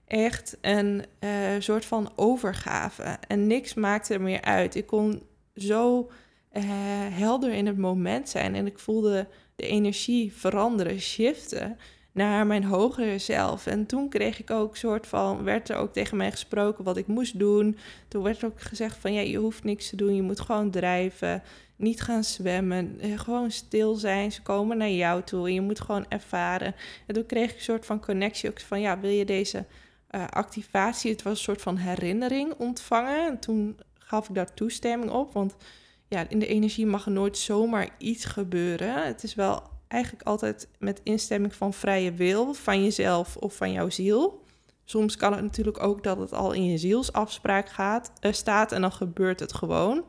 Echt 0.07 0.57
een 0.61 1.03
uh, 1.19 1.29
soort 1.59 1.85
van 1.85 2.11
overgave. 2.15 3.17
En 3.27 3.47
niks 3.47 3.73
maakte 3.73 4.13
er 4.13 4.21
meer 4.21 4.41
uit. 4.41 4.75
Ik 4.75 4.85
kon 4.85 5.23
zo 5.55 6.09
uh, 6.53 6.63
helder 7.09 7.53
in 7.53 7.65
het 7.65 7.77
moment 7.77 8.29
zijn. 8.29 8.55
En 8.55 8.65
ik 8.65 8.79
voelde 8.79 9.27
de 9.55 9.67
energie 9.67 10.33
veranderen, 10.33 10.99
shiften 10.99 11.77
naar 12.15 12.47
mijn 12.47 12.63
hogere 12.63 13.17
zelf. 13.17 13.67
En 13.67 13.85
toen 13.85 14.09
kreeg 14.09 14.39
ik 14.39 14.51
ook 14.51 14.77
soort 14.77 15.07
van, 15.07 15.43
werd 15.43 15.69
er 15.69 15.75
ook 15.75 15.93
tegen 15.93 16.17
mij 16.17 16.31
gesproken 16.31 16.83
wat 16.83 16.97
ik 16.97 17.07
moest 17.07 17.39
doen. 17.39 17.77
Toen 18.07 18.23
werd 18.23 18.41
er 18.41 18.47
ook 18.47 18.61
gezegd 18.61 18.97
van 18.97 19.13
ja, 19.13 19.21
je 19.21 19.37
hoeft 19.37 19.63
niks 19.63 19.89
te 19.89 19.95
doen, 19.95 20.15
je 20.15 20.21
moet 20.21 20.39
gewoon 20.39 20.71
drijven, 20.71 21.43
niet 21.75 22.01
gaan 22.01 22.23
zwemmen, 22.23 22.99
eh, 22.99 23.19
gewoon 23.19 23.51
stil 23.51 23.95
zijn. 23.95 24.31
Ze 24.31 24.41
komen 24.41 24.77
naar 24.77 24.89
jou 24.89 25.23
toe 25.23 25.47
en 25.47 25.53
je 25.53 25.61
moet 25.61 25.81
gewoon 25.81 26.05
ervaren. 26.09 26.75
En 27.07 27.13
toen 27.13 27.25
kreeg 27.25 27.49
ik 27.49 27.55
een 27.55 27.61
soort 27.61 27.85
van 27.85 28.01
connectie 28.01 28.49
ook 28.49 28.59
van 28.59 28.81
ja, 28.81 28.99
wil 28.99 29.11
je 29.11 29.25
deze 29.25 29.65
uh, 30.15 30.27
activatie? 30.27 31.11
Het 31.11 31.23
was 31.23 31.37
een 31.37 31.43
soort 31.43 31.61
van 31.61 31.77
herinnering 31.77 32.53
ontvangen. 32.57 33.27
En 33.27 33.39
toen 33.39 33.79
gaf 33.93 34.29
ik 34.29 34.35
daar 34.35 34.53
toestemming 34.53 35.11
op, 35.11 35.33
want 35.33 35.55
ja, 36.07 36.29
in 36.29 36.39
de 36.39 36.47
energie 36.47 36.85
mag 36.85 37.05
er 37.05 37.11
nooit 37.11 37.37
zomaar 37.37 37.89
iets 37.97 38.25
gebeuren. 38.25 39.05
Het 39.05 39.23
is 39.23 39.35
wel 39.35 39.63
eigenlijk 39.87 40.27
altijd 40.27 40.67
met 40.79 41.01
instemming 41.03 41.55
van 41.55 41.73
vrije 41.73 42.11
wil, 42.11 42.53
van 42.53 42.83
jezelf 42.83 43.37
of 43.37 43.55
van 43.55 43.71
jouw 43.71 43.89
ziel. 43.89 44.43
Soms 44.85 45.15
kan 45.15 45.33
het 45.33 45.41
natuurlijk 45.41 45.83
ook 45.83 46.03
dat 46.03 46.17
het 46.17 46.33
al 46.33 46.51
in 46.51 46.65
je 46.65 46.77
zielsafspraak 46.77 47.69
gaat, 47.69 48.11
uh, 48.21 48.31
staat 48.31 48.71
en 48.71 48.81
dan 48.81 48.91
gebeurt 48.91 49.39
het 49.39 49.53
gewoon. 49.53 50.03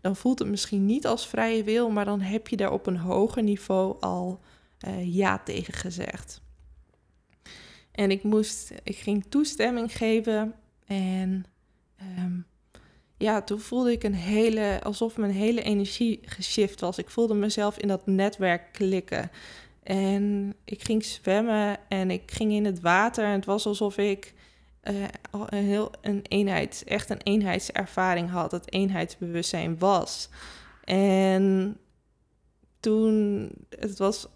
Dan 0.00 0.16
voelt 0.16 0.38
het 0.38 0.48
misschien 0.48 0.86
niet 0.86 1.06
als 1.06 1.26
vrije 1.26 1.64
wil, 1.64 1.90
maar 1.90 2.04
dan 2.04 2.20
heb 2.20 2.48
je 2.48 2.56
daar 2.56 2.72
op 2.72 2.86
een 2.86 2.96
hoger 2.96 3.42
niveau 3.42 3.96
al 4.00 4.40
uh, 4.86 5.14
ja 5.14 5.38
tegen 5.38 5.74
gezegd. 5.74 6.40
En 7.98 8.10
ik 8.10 8.22
moest, 8.22 8.72
ik 8.82 8.96
ging 8.96 9.24
toestemming 9.28 9.96
geven 9.96 10.54
en 10.86 11.44
um, 12.18 12.46
ja, 13.16 13.42
toen 13.42 13.60
voelde 13.60 13.92
ik 13.92 14.02
een 14.02 14.14
hele, 14.14 14.80
alsof 14.82 15.16
mijn 15.16 15.32
hele 15.32 15.62
energie 15.62 16.20
geshift 16.22 16.80
was. 16.80 16.98
Ik 16.98 17.10
voelde 17.10 17.34
mezelf 17.34 17.78
in 17.78 17.88
dat 17.88 18.06
netwerk 18.06 18.72
klikken. 18.72 19.30
En 19.82 20.54
ik 20.64 20.82
ging 20.82 21.04
zwemmen 21.04 21.76
en 21.88 22.10
ik 22.10 22.30
ging 22.30 22.52
in 22.52 22.64
het 22.64 22.80
water. 22.80 23.24
En 23.24 23.32
het 23.32 23.44
was 23.44 23.66
alsof 23.66 23.96
ik 23.96 24.34
uh, 24.82 25.04
een 25.46 25.64
heel 25.64 25.90
een 26.00 26.22
eenheid, 26.28 26.82
echt 26.86 27.10
een 27.10 27.22
eenheidservaring 27.22 28.30
had. 28.30 28.50
Het 28.50 28.72
eenheidsbewustzijn 28.72 29.78
was. 29.78 30.28
En 30.84 31.76
toen, 32.80 33.48
het 33.68 33.98
was, 33.98 34.28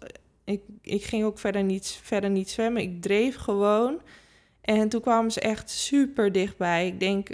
ik, 0.43 0.61
ik 0.81 1.03
ging 1.03 1.23
ook 1.23 1.39
verder 1.39 1.63
niet, 1.63 1.99
verder 2.01 2.29
niet 2.29 2.49
zwemmen. 2.49 2.81
Ik 2.81 3.01
dreef 3.01 3.35
gewoon. 3.35 4.01
En 4.61 4.89
toen 4.89 5.01
kwamen 5.01 5.31
ze 5.31 5.39
echt 5.39 5.69
super 5.69 6.31
dichtbij. 6.31 6.87
Ik 6.87 6.99
denk 6.99 7.29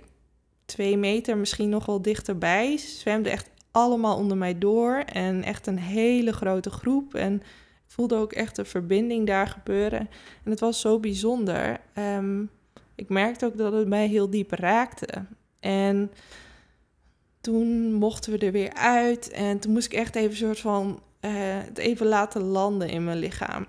twee 0.66 0.98
meter, 0.98 1.38
misschien 1.38 1.70
nog 1.70 1.86
wel 1.86 2.01
dichterbij. 2.01 2.78
Ze 2.78 2.88
zwemden 2.88 3.32
echt 3.32 3.50
allemaal 3.72 4.18
onder 4.18 4.38
mij 4.38 4.58
door 4.58 4.96
en 4.96 5.44
echt 5.44 5.68
een 5.68 5.80
hele 5.80 6.34
grote 6.34 6.70
groep. 6.70 7.13
En 7.13 7.36
ik 7.36 7.96
voelde 7.96 8.16
ook 8.16 8.34
echt 8.34 8.58
een 8.58 8.66
verbinding 8.66 9.28
daar 9.28 9.48
gebeuren. 9.48 10.10
En 10.44 10.51
het 10.51 10.60
was 10.60 10.80
zo 10.80 11.00
bijzonder. 11.00 11.80
Ehm, 11.94 12.44
ik 12.96 13.10
merkte 13.10 13.46
ook 13.46 13.58
dat 13.58 13.74
het 13.74 13.88
mij 13.88 14.08
heel 14.08 14.30
diep 14.30 14.51
raakte. 14.51 15.25
En 15.60 16.12
toen 17.42 17.94
mochten 17.94 18.32
we 18.32 18.46
er 18.46 18.51
weer 18.51 18.74
uit 18.74 19.30
en 19.30 19.60
toen 19.60 19.72
moest 19.72 19.86
ik 19.86 19.94
echt 19.94 20.16
even 20.16 20.30
een 20.30 20.38
soort 20.38 20.60
van 20.60 21.01
uh, 21.22 21.32
het 21.42 21.78
even 21.78 22.06
laten 22.06 22.42
landen 22.42 22.90
in 22.90 23.04
mijn 23.04 23.18
lichaam. 23.18 23.68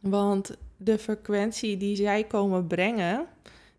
Want 0.00 0.56
de 0.76 0.98
frequentie 0.98 1.76
die 1.76 1.96
zij 1.96 2.24
komen 2.24 2.66
brengen, 2.66 3.26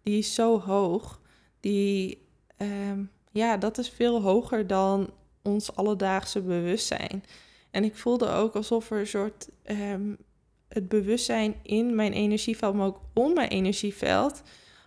die 0.04 0.18
is 0.18 0.34
zo 0.34 0.60
hoog 0.60 1.20
die, 1.60 2.22
um, 2.58 3.12
ja, 3.32 3.58
dat 3.58 3.78
is 3.78 3.90
veel 3.90 4.22
hoger 4.22 4.68
dan 4.68 5.10
ons 5.42 5.76
alledaagse 5.76 6.42
bewustzijn. 6.42 7.24
En 7.72 7.84
ik 7.84 7.96
voelde 7.96 8.30
ook 8.30 8.56
alsof 8.56 8.92
er 8.92 9.00
een 9.00 9.08
soort 9.08 9.50
um, 9.66 10.18
het 10.68 10.88
bewustzijn 10.88 11.56
in 11.64 11.96
mijn 11.96 12.14
energieveld, 12.14 12.76
maar 12.76 12.88
ook 12.88 13.02
om 13.14 13.34
mijn 13.34 13.50
energieveld, 13.50 14.42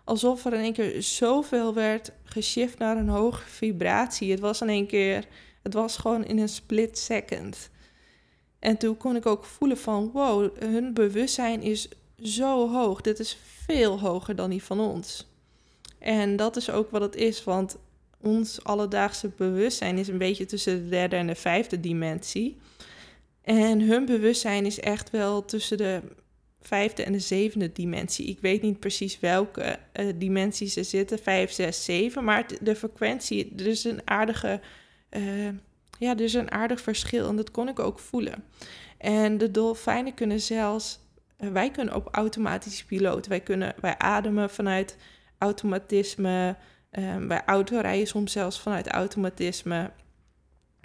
alsof 0.04 0.44
er 0.44 0.52
in 0.52 0.60
één 0.60 0.72
keer 0.72 1.02
zoveel 1.02 1.74
werd 1.74 2.12
geshift 2.24 2.78
naar 2.78 2.96
een 2.96 3.08
hogere 3.08 3.48
vibratie. 3.48 4.30
Het 4.30 4.40
was 4.40 4.60
in 4.60 4.68
één 4.68 4.86
keer, 4.86 5.26
het 5.62 5.74
was 5.74 5.96
gewoon 5.96 6.24
in 6.24 6.38
een 6.38 6.48
split 6.48 6.98
second. 6.98 7.70
En 8.64 8.76
toen 8.76 8.96
kon 8.96 9.16
ik 9.16 9.26
ook 9.26 9.44
voelen 9.44 9.78
van, 9.78 10.10
wow, 10.12 10.50
hun 10.58 10.94
bewustzijn 10.94 11.62
is 11.62 11.88
zo 12.22 12.70
hoog. 12.70 13.00
Dit 13.00 13.18
is 13.18 13.38
veel 13.66 14.00
hoger 14.00 14.36
dan 14.36 14.50
die 14.50 14.62
van 14.62 14.80
ons. 14.80 15.26
En 15.98 16.36
dat 16.36 16.56
is 16.56 16.70
ook 16.70 16.90
wat 16.90 17.00
het 17.00 17.16
is, 17.16 17.44
want 17.44 17.76
ons 18.20 18.64
alledaagse 18.64 19.30
bewustzijn 19.36 19.98
is 19.98 20.08
een 20.08 20.18
beetje 20.18 20.44
tussen 20.44 20.82
de 20.82 20.88
derde 20.88 21.16
en 21.16 21.26
de 21.26 21.34
vijfde 21.34 21.80
dimensie. 21.80 22.56
En 23.42 23.80
hun 23.80 24.04
bewustzijn 24.04 24.66
is 24.66 24.80
echt 24.80 25.10
wel 25.10 25.44
tussen 25.44 25.76
de 25.76 26.00
vijfde 26.60 27.02
en 27.02 27.12
de 27.12 27.18
zevende 27.18 27.72
dimensie. 27.72 28.26
Ik 28.26 28.38
weet 28.40 28.62
niet 28.62 28.80
precies 28.80 29.20
welke 29.20 29.78
uh, 30.00 30.12
dimensies 30.16 30.72
ze 30.72 30.82
zitten, 30.82 31.18
vijf, 31.18 31.50
zes, 31.50 31.84
zeven, 31.84 32.24
maar 32.24 32.46
de 32.60 32.76
frequentie, 32.76 33.52
er 33.56 33.66
is 33.66 33.84
een 33.84 34.00
aardige, 34.04 34.60
uh, 35.10 35.48
ja, 35.98 36.10
er 36.10 36.20
is 36.20 36.34
een 36.34 36.50
aardig 36.50 36.80
verschil 36.80 37.28
en 37.28 37.36
dat 37.36 37.50
kon 37.50 37.68
ik 37.68 37.78
ook 37.78 37.98
voelen. 37.98 38.44
En 38.98 39.38
de 39.38 39.50
dolfijnen 39.50 40.14
kunnen 40.14 40.40
zelfs, 40.40 40.98
uh, 41.38 41.50
wij 41.50 41.70
kunnen 41.70 41.94
op 41.94 42.08
automatisch 42.10 42.84
piloot, 42.84 43.26
wij 43.26 43.40
kunnen, 43.40 43.74
wij 43.80 43.98
ademen 43.98 44.50
vanuit 44.50 44.96
automatisme. 45.38 46.56
Um, 46.98 47.28
bij 47.28 47.42
autorijden 47.46 48.06
soms 48.06 48.32
zelfs 48.32 48.60
vanuit 48.60 48.88
automatisme. 48.88 49.90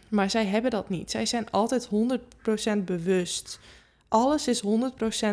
Maar 0.08 0.30
zij 0.30 0.46
hebben 0.46 0.72
dat 0.72 0.90
niet. 0.90 1.12
Zij 1.12 1.26
zijn 1.26 1.52
altijd 1.52 1.90
100% 1.90 2.84
bewust. 2.86 3.60
Alles 4.08 4.48
is 4.48 4.64
100% 4.64 4.68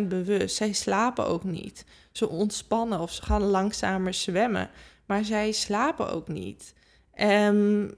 bewust. 0.08 0.56
Zij 0.56 0.72
slapen 0.72 1.26
ook 1.26 1.44
niet. 1.44 1.84
Ze 2.12 2.28
ontspannen 2.28 3.00
of 3.00 3.12
ze 3.12 3.22
gaan 3.22 3.42
langzamer 3.42 4.14
zwemmen. 4.14 4.70
Maar 5.06 5.24
zij 5.24 5.52
slapen 5.52 6.12
ook 6.12 6.28
niet. 6.28 6.74
Um, 7.20 7.94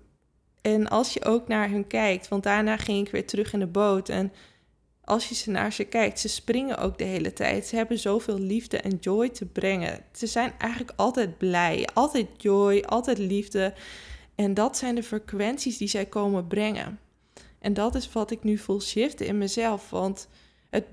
en 0.74 0.88
als 0.88 1.12
je 1.12 1.24
ook 1.24 1.48
naar 1.48 1.70
hun 1.70 1.86
kijkt, 1.86 2.28
want 2.28 2.42
daarna 2.42 2.76
ging 2.76 3.06
ik 3.06 3.12
weer 3.12 3.26
terug 3.26 3.52
in 3.52 3.58
de 3.58 3.66
boot. 3.66 4.08
En 4.08 4.32
als 5.04 5.28
je 5.28 5.34
ze 5.34 5.50
naar 5.50 5.72
ze 5.72 5.84
kijkt, 5.84 6.20
ze 6.20 6.28
springen 6.28 6.78
ook 6.78 6.98
de 6.98 7.04
hele 7.04 7.32
tijd. 7.32 7.66
Ze 7.66 7.76
hebben 7.76 7.98
zoveel 7.98 8.38
liefde 8.38 8.78
en 8.78 8.98
joy 9.00 9.28
te 9.28 9.46
brengen. 9.46 10.04
Ze 10.12 10.26
zijn 10.26 10.52
eigenlijk 10.58 10.92
altijd 10.96 11.38
blij, 11.38 11.88
altijd 11.94 12.26
joy, 12.36 12.80
altijd 12.80 13.18
liefde. 13.18 13.74
En 14.34 14.54
dat 14.54 14.76
zijn 14.76 14.94
de 14.94 15.02
frequenties 15.02 15.76
die 15.76 15.88
zij 15.88 16.06
komen 16.06 16.46
brengen. 16.46 16.98
En 17.58 17.74
dat 17.74 17.94
is 17.94 18.12
wat 18.12 18.30
ik 18.30 18.42
nu 18.42 18.58
voel 18.58 18.80
shiften 18.80 19.26
in 19.26 19.38
mezelf. 19.38 19.90
Want, 19.90 20.28
het 20.70 20.84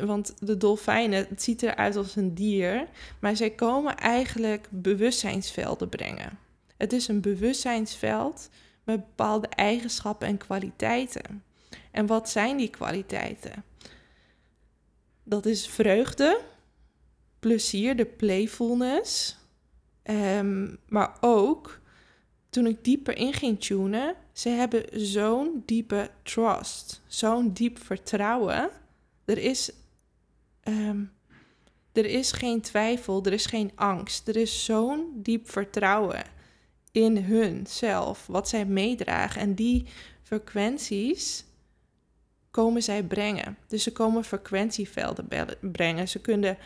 want 0.00 0.34
de 0.38 0.56
dolfijnen, 0.56 1.26
het 1.28 1.42
ziet 1.42 1.62
eruit 1.62 1.96
als 1.96 2.16
een 2.16 2.34
dier. 2.34 2.88
Maar 3.20 3.36
zij 3.36 3.50
komen 3.50 3.96
eigenlijk 3.96 4.68
bewustzijnsvelden 4.70 5.88
brengen. 5.88 6.38
Het 6.76 6.92
is 6.92 7.08
een 7.08 7.20
bewustzijnsveld 7.20 8.48
met 8.86 9.06
bepaalde 9.06 9.46
eigenschappen 9.48 10.28
en 10.28 10.36
kwaliteiten. 10.36 11.44
En 11.90 12.06
wat 12.06 12.28
zijn 12.28 12.56
die 12.56 12.70
kwaliteiten? 12.70 13.64
Dat 15.22 15.46
is 15.46 15.68
vreugde, 15.68 16.40
plezier, 17.38 17.96
de 17.96 18.04
playfulness. 18.04 19.36
Um, 20.04 20.78
maar 20.88 21.16
ook 21.20 21.80
toen 22.50 22.66
ik 22.66 22.84
dieper 22.84 23.16
in 23.16 23.32
ging 23.32 23.60
tunen, 23.60 24.14
ze 24.32 24.48
hebben 24.48 24.84
zo'n 24.92 25.62
diepe 25.64 26.10
trust, 26.22 27.02
zo'n 27.06 27.52
diep 27.52 27.78
vertrouwen. 27.78 28.70
Er 29.24 29.38
is, 29.38 29.72
um, 30.62 31.12
er 31.92 32.06
is 32.06 32.32
geen 32.32 32.60
twijfel, 32.60 33.24
er 33.24 33.32
is 33.32 33.46
geen 33.46 33.72
angst. 33.74 34.28
Er 34.28 34.36
is 34.36 34.64
zo'n 34.64 35.10
diep 35.14 35.50
vertrouwen 35.50 36.34
in 36.96 37.16
hun 37.16 37.66
zelf, 37.68 38.26
wat 38.26 38.48
zij 38.48 38.64
meedragen. 38.64 39.40
En 39.40 39.54
die 39.54 39.86
frequenties 40.22 41.44
komen 42.50 42.82
zij 42.82 43.02
brengen. 43.02 43.56
Dus 43.68 43.82
ze 43.82 43.92
komen 43.92 44.24
frequentievelden 44.24 45.28
brengen. 45.60 46.08
Ze 46.08 46.20
kunnen 46.20 46.58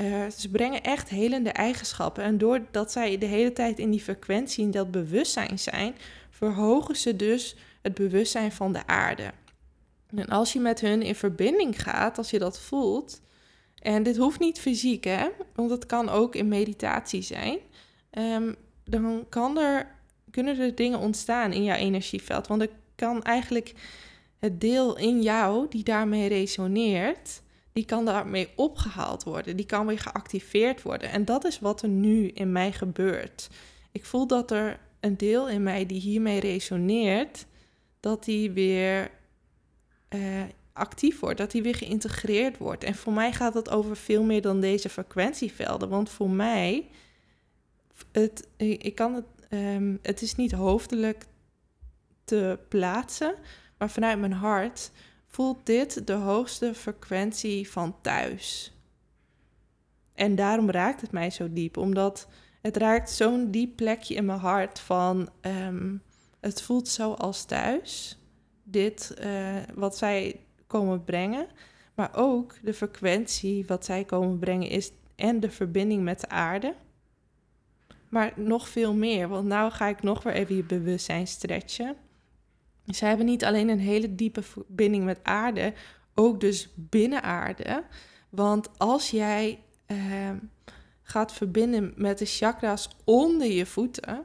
Uh, 0.00 0.30
ze 0.30 0.50
brengen 0.50 0.82
echt 0.82 1.08
helende 1.08 1.50
eigenschappen. 1.50 2.24
En 2.24 2.38
doordat 2.38 2.92
zij 2.92 3.18
de 3.18 3.26
hele 3.26 3.52
tijd 3.52 3.78
in 3.78 3.90
die 3.90 4.00
frequentie, 4.00 4.64
in 4.64 4.70
dat 4.70 4.90
bewustzijn 4.90 5.58
zijn, 5.58 5.94
verhogen 6.30 6.96
ze 6.96 7.16
dus 7.16 7.56
het 7.82 7.94
bewustzijn 7.94 8.52
van 8.52 8.72
de 8.72 8.86
aarde. 8.86 9.32
En 10.14 10.26
als 10.26 10.52
je 10.52 10.60
met 10.60 10.80
hun 10.80 11.02
in 11.02 11.14
verbinding 11.14 11.82
gaat, 11.82 12.18
als 12.18 12.30
je 12.30 12.38
dat 12.38 12.60
voelt, 12.60 13.20
en 13.78 14.02
dit 14.02 14.16
hoeft 14.16 14.40
niet 14.40 14.60
fysiek, 14.60 15.04
hè, 15.04 15.28
want 15.54 15.70
het 15.70 15.86
kan 15.86 16.08
ook 16.08 16.34
in 16.34 16.48
meditatie 16.48 17.22
zijn, 17.22 17.58
um, 18.10 18.56
dan 18.88 19.26
kan 19.28 19.58
er, 19.58 19.86
kunnen 20.30 20.58
er 20.58 20.74
dingen 20.74 20.98
ontstaan 20.98 21.52
in 21.52 21.64
jouw 21.64 21.76
energieveld. 21.76 22.46
Want 22.46 22.60
er 22.60 22.70
kan 22.94 23.22
eigenlijk 23.22 23.74
het 24.38 24.60
deel 24.60 24.96
in 24.96 25.22
jou 25.22 25.66
die 25.68 25.84
daarmee 25.84 26.28
resoneert, 26.28 27.42
die 27.72 27.84
kan 27.84 28.04
daarmee 28.04 28.48
opgehaald 28.54 29.22
worden. 29.22 29.56
Die 29.56 29.66
kan 29.66 29.86
weer 29.86 29.98
geactiveerd 29.98 30.82
worden. 30.82 31.10
En 31.10 31.24
dat 31.24 31.44
is 31.44 31.58
wat 31.58 31.82
er 31.82 31.88
nu 31.88 32.28
in 32.28 32.52
mij 32.52 32.72
gebeurt. 32.72 33.48
Ik 33.92 34.04
voel 34.04 34.26
dat 34.26 34.50
er 34.50 34.78
een 35.00 35.16
deel 35.16 35.48
in 35.48 35.62
mij 35.62 35.86
die 35.86 36.00
hiermee 36.00 36.40
resoneert, 36.40 37.46
dat 38.00 38.24
die 38.24 38.50
weer 38.50 39.10
uh, 40.14 40.42
actief 40.72 41.20
wordt, 41.20 41.38
dat 41.38 41.50
die 41.50 41.62
weer 41.62 41.74
geïntegreerd 41.74 42.58
wordt. 42.58 42.84
En 42.84 42.94
voor 42.94 43.12
mij 43.12 43.32
gaat 43.32 43.54
het 43.54 43.70
over 43.70 43.96
veel 43.96 44.22
meer 44.22 44.42
dan 44.42 44.60
deze 44.60 44.88
frequentievelden. 44.88 45.88
Want 45.88 46.10
voor 46.10 46.30
mij, 46.30 46.86
het, 48.12 48.48
ik 48.56 48.94
kan 48.94 49.14
het, 49.14 49.24
um, 49.50 49.98
het 50.02 50.22
is 50.22 50.34
niet 50.34 50.52
hoofdelijk 50.52 51.26
te 52.24 52.58
plaatsen, 52.68 53.34
maar 53.78 53.90
vanuit 53.90 54.18
mijn 54.18 54.32
hart 54.32 54.90
voelt 55.26 55.66
dit 55.66 56.06
de 56.06 56.12
hoogste 56.12 56.74
frequentie 56.74 57.70
van 57.70 58.00
thuis. 58.00 58.72
En 60.14 60.34
daarom 60.34 60.70
raakt 60.70 61.00
het 61.00 61.12
mij 61.12 61.30
zo 61.30 61.52
diep, 61.52 61.76
omdat 61.76 62.28
het 62.60 62.76
raakt 62.76 63.10
zo'n 63.10 63.50
diep 63.50 63.76
plekje 63.76 64.14
in 64.14 64.24
mijn 64.24 64.38
hart 64.38 64.78
van 64.78 65.28
um, 65.40 66.02
het 66.40 66.62
voelt 66.62 66.88
zo 66.88 67.12
als 67.12 67.44
thuis. 67.44 68.18
Dit 68.62 69.14
uh, 69.20 69.56
wat 69.74 69.96
zij 69.96 70.40
komen 70.66 71.04
brengen, 71.04 71.46
maar 71.94 72.10
ook 72.14 72.54
de 72.62 72.74
frequentie 72.74 73.66
wat 73.66 73.84
zij 73.84 74.04
komen 74.04 74.38
brengen 74.38 74.68
is 74.68 74.92
en 75.16 75.40
de 75.40 75.50
verbinding 75.50 76.02
met 76.02 76.20
de 76.20 76.28
aarde. 76.28 76.74
Maar 78.08 78.32
nog 78.36 78.68
veel 78.68 78.94
meer, 78.94 79.28
want 79.28 79.48
nu 79.48 79.70
ga 79.70 79.86
ik 79.86 80.02
nog 80.02 80.22
weer 80.22 80.32
even 80.32 80.56
je 80.56 80.62
bewustzijn 80.62 81.26
stretchen. 81.26 81.96
Ze 82.86 83.04
hebben 83.04 83.26
niet 83.26 83.44
alleen 83.44 83.68
een 83.68 83.80
hele 83.80 84.14
diepe 84.14 84.42
verbinding 84.42 85.04
met 85.04 85.18
aarde, 85.22 85.72
ook 86.14 86.40
dus 86.40 86.68
binnen 86.74 87.22
aarde. 87.22 87.84
Want 88.28 88.78
als 88.78 89.10
jij 89.10 89.58
uh, 89.86 90.30
gaat 91.02 91.32
verbinden 91.32 91.92
met 91.96 92.18
de 92.18 92.26
chakras 92.26 92.88
onder 93.04 93.46
je 93.46 93.66
voeten, 93.66 94.24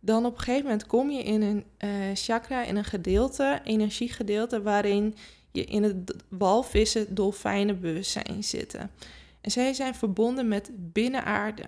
dan 0.00 0.26
op 0.26 0.32
een 0.32 0.38
gegeven 0.38 0.62
moment 0.62 0.86
kom 0.86 1.10
je 1.10 1.22
in 1.22 1.42
een 1.42 1.64
uh, 1.84 2.14
chakra, 2.14 2.64
in 2.64 2.76
een 2.76 2.84
gedeelte, 2.84 3.60
energiegedeelte, 3.64 4.62
waarin 4.62 5.14
je 5.52 5.64
in 5.64 5.82
het 5.82 6.14
walvissen, 6.28 7.14
dolfijnen 7.14 7.80
bewustzijn 7.80 8.44
zitten. 8.44 8.90
En 9.44 9.50
zij 9.50 9.72
zijn 9.72 9.94
verbonden 9.94 10.48
met 10.48 10.70
binnenaarde. 10.74 11.64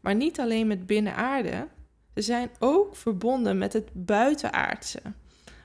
Maar 0.00 0.14
niet 0.14 0.40
alleen 0.40 0.66
met 0.66 0.86
binnenaarde, 0.86 1.68
ze 2.14 2.22
zijn 2.22 2.50
ook 2.58 2.96
verbonden 2.96 3.58
met 3.58 3.72
het 3.72 3.90
buitenaardse. 3.92 5.00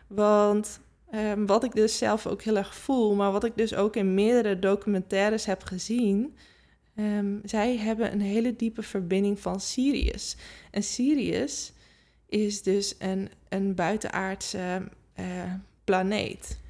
Want 0.08 0.80
um, 1.16 1.46
wat 1.46 1.64
ik 1.64 1.72
dus 1.76 1.98
zelf 1.98 2.28
ook 2.28 2.42
heel 2.42 2.58
erg 2.58 2.76
voel, 2.76 3.16
maar 3.16 3.32
wat 3.32 3.44
ik 3.44 3.58
dus 3.58 3.76
ook 3.76 3.96
in 3.96 4.14
meerdere 4.14 4.60
documentaires 4.60 5.46
heb 5.46 5.64
gezien, 5.64 6.38
um, 6.96 7.42
zij 7.44 7.78
hebben 7.78 8.12
een 8.12 8.22
hele 8.22 8.56
diepe 8.56 8.84
verbinding 8.84 9.40
van 9.40 9.60
Sirius. 9.60 10.36
En 10.72 10.84
Sirius 10.84 11.74
is 12.26 12.64
dus 12.64 12.96
een, 13.00 13.30
een 13.50 13.76
buitenaardse 13.76 14.90
uh, 15.20 15.26
planeet. 15.84 16.62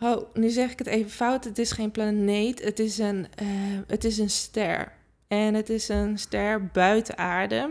Oh, 0.00 0.34
nu 0.34 0.48
zeg 0.48 0.72
ik 0.72 0.78
het 0.78 0.86
even 0.86 1.10
fout. 1.10 1.44
Het 1.44 1.58
is 1.58 1.72
geen 1.72 1.90
planeet, 1.90 2.64
het 2.64 2.78
is 2.78 2.98
een, 2.98 3.26
uh, 3.42 3.48
het 3.86 4.04
is 4.04 4.18
een 4.18 4.30
ster. 4.30 4.92
En 5.28 5.54
het 5.54 5.68
is 5.68 5.88
een 5.88 6.18
ster 6.18 6.66
buiten 6.66 7.18
aarde. 7.18 7.70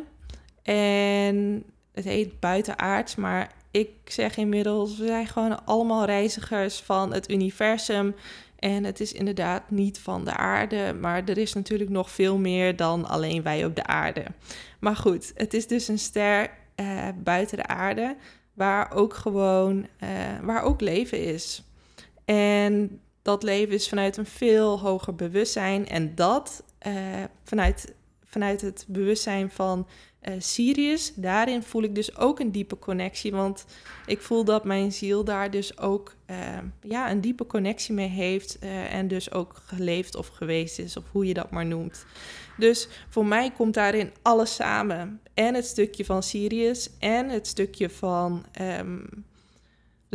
En 0.64 1.64
het 1.92 2.04
heet 2.04 2.40
buitenaards, 2.40 3.16
maar 3.16 3.52
ik 3.72 3.90
zeg 4.06 4.38
inmiddels, 4.38 4.98
we 4.98 5.06
zijn 5.06 5.28
gewoon 5.28 5.66
allemaal 5.66 6.06
reizigers 6.06 6.80
van 6.80 7.14
het 7.14 7.32
universum. 7.32 8.16
En 8.60 8.84
het 8.84 9.00
is 9.00 9.14
inderdaad 9.14 9.70
niet 9.70 10.00
van 10.00 10.26
de 10.26 10.36
aarde, 10.36 10.94
maar 11.02 11.24
er 11.26 11.38
is 11.38 11.54
natuurlijk 11.54 11.90
nog 11.90 12.12
veel 12.12 12.38
meer 12.38 12.76
dan 12.76 13.06
alleen 13.06 13.44
wij 13.44 13.66
op 13.66 13.76
de 13.76 13.86
aarde. 13.86 14.26
Maar 14.80 14.96
goed, 14.96 15.32
het 15.36 15.54
is 15.54 15.68
dus 15.68 15.88
een 15.88 16.00
ster 16.00 16.50
uh, 16.76 17.08
buiten 17.16 17.58
de 17.58 17.68
aarde, 17.68 18.16
waar 18.54 18.92
ook 18.92 19.14
gewoon, 19.14 19.88
uh, 20.04 20.10
waar 20.42 20.64
ook 20.64 20.82
leven 20.82 21.24
is. 21.24 21.64
En 22.26 23.00
dat 23.22 23.44
leven 23.44 23.74
is 23.74 23.90
vanuit 23.90 24.18
een 24.18 24.26
veel 24.26 24.80
hoger 24.80 25.16
bewustzijn. 25.16 25.88
En 25.88 26.16
dat 26.16 26.64
uh, 26.88 26.94
vanuit, 27.44 27.94
vanuit 28.24 28.62
het 28.62 28.86
bewustzijn 28.88 29.52
van 29.52 29.88
uh, 30.22 30.34
Sirius, 30.38 31.14
daarin 31.16 31.64
voel 31.64 31.84
ik 31.84 31.96
dus 31.96 32.18
ook 32.18 32.40
een 32.40 32.52
diepe 32.52 32.80
connectie. 32.80 33.32
Want 33.32 33.66
ik 34.06 34.22
voel 34.22 34.44
dat 34.44 34.66
mijn 34.66 34.92
ziel 34.92 35.24
daar 35.24 35.52
dus 35.52 35.78
ook 35.78 36.16
uh, 36.30 36.38
ja, 36.82 37.12
een 37.12 37.22
diepe 37.22 37.48
connectie 37.48 37.94
mee 37.94 38.10
heeft. 38.10 38.60
En 38.90 39.08
dus 39.08 39.32
ook 39.32 39.62
geleefd 39.66 40.16
of 40.16 40.28
geweest 40.28 40.80
is, 40.80 40.98
of 40.98 41.04
hoe 41.12 41.26
je 41.26 41.34
dat 41.34 41.52
maar 41.52 41.66
noemt. 41.66 42.06
Dus 42.58 42.88
voor 43.10 43.26
mij 43.26 43.52
komt 43.52 43.74
daarin 43.74 44.12
alles 44.22 44.56
samen. 44.56 45.22
En 45.34 45.54
het 45.54 45.66
stukje 45.66 46.06
van 46.06 46.24
Sirius 46.24 46.90
en 47.00 47.30
het 47.30 47.48
stukje 47.48 47.90
van 47.90 48.46
um, 48.62 49.26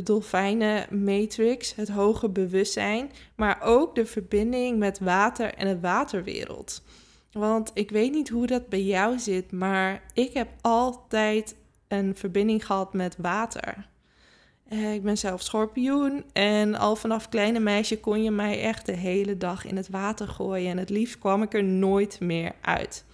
dolfijnen 0.02 1.04
matrix, 1.04 1.74
het 1.74 1.88
hoge 1.88 2.28
bewustzijn. 2.28 3.10
Maar 3.36 3.60
ook 3.62 3.94
de 3.94 4.06
verbinding 4.06 4.78
met 4.78 4.98
water 4.98 5.54
en 5.54 5.68
de 5.68 5.80
waterwereld. 5.80 6.82
Want 7.32 7.70
ik 7.74 7.90
weet 7.90 8.12
niet 8.12 8.28
hoe 8.28 8.46
dat 8.46 8.68
bij 8.68 8.82
jou 8.82 9.18
zit, 9.18 9.52
maar 9.52 10.02
ik 10.12 10.32
heb 10.32 10.48
altijd 10.60 11.56
een 11.88 12.16
verbinding 12.16 12.66
gehad 12.66 12.92
met 12.94 13.16
water. 13.18 13.88
Eh, 14.68 14.94
ik 14.94 15.02
ben 15.02 15.18
zelf 15.18 15.42
schorpioen 15.42 16.24
en 16.32 16.74
al 16.74 16.96
vanaf 16.96 17.28
kleine 17.28 17.60
meisje 17.60 18.00
kon 18.00 18.22
je 18.22 18.30
mij 18.30 18.62
echt 18.62 18.86
de 18.86 18.92
hele 18.92 19.36
dag 19.36 19.64
in 19.64 19.76
het 19.76 19.88
water 19.88 20.28
gooien. 20.28 20.70
En 20.70 20.78
het 20.78 20.90
liefst 20.90 21.18
kwam 21.18 21.42
ik 21.42 21.54
er 21.54 21.64
nooit 21.64 22.20
meer 22.20 22.52
uit. 22.60 23.04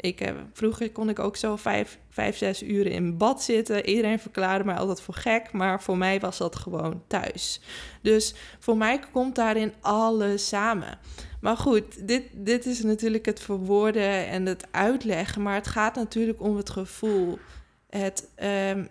Ik, 0.00 0.18
heb, 0.18 0.36
vroeger 0.52 0.90
kon 0.90 1.08
ik 1.08 1.18
ook 1.18 1.36
zo 1.36 1.56
vijf, 1.56 1.98
vijf, 2.10 2.36
zes 2.36 2.62
uren 2.62 2.92
in 2.92 3.16
bad 3.16 3.42
zitten. 3.42 3.86
Iedereen 3.86 4.18
verklaarde 4.18 4.64
mij 4.64 4.76
altijd 4.76 5.00
voor 5.00 5.14
gek, 5.14 5.52
maar 5.52 5.82
voor 5.82 5.96
mij 5.98 6.20
was 6.20 6.38
dat 6.38 6.56
gewoon 6.56 7.02
thuis. 7.06 7.60
Dus 8.02 8.34
voor 8.58 8.76
mij 8.76 9.00
komt 9.12 9.34
daarin 9.34 9.72
alles 9.80 10.48
samen. 10.48 10.98
Maar 11.40 11.56
goed, 11.56 12.08
dit, 12.08 12.22
dit 12.32 12.66
is 12.66 12.82
natuurlijk 12.82 13.26
het 13.26 13.40
verwoorden 13.40 14.26
en 14.26 14.46
het 14.46 14.66
uitleggen. 14.70 15.42
Maar 15.42 15.54
het 15.54 15.68
gaat 15.68 15.94
natuurlijk 15.94 16.40
om 16.42 16.56
het 16.56 16.70
gevoel. 16.70 17.38
Het, 17.90 18.28
um, 18.42 18.88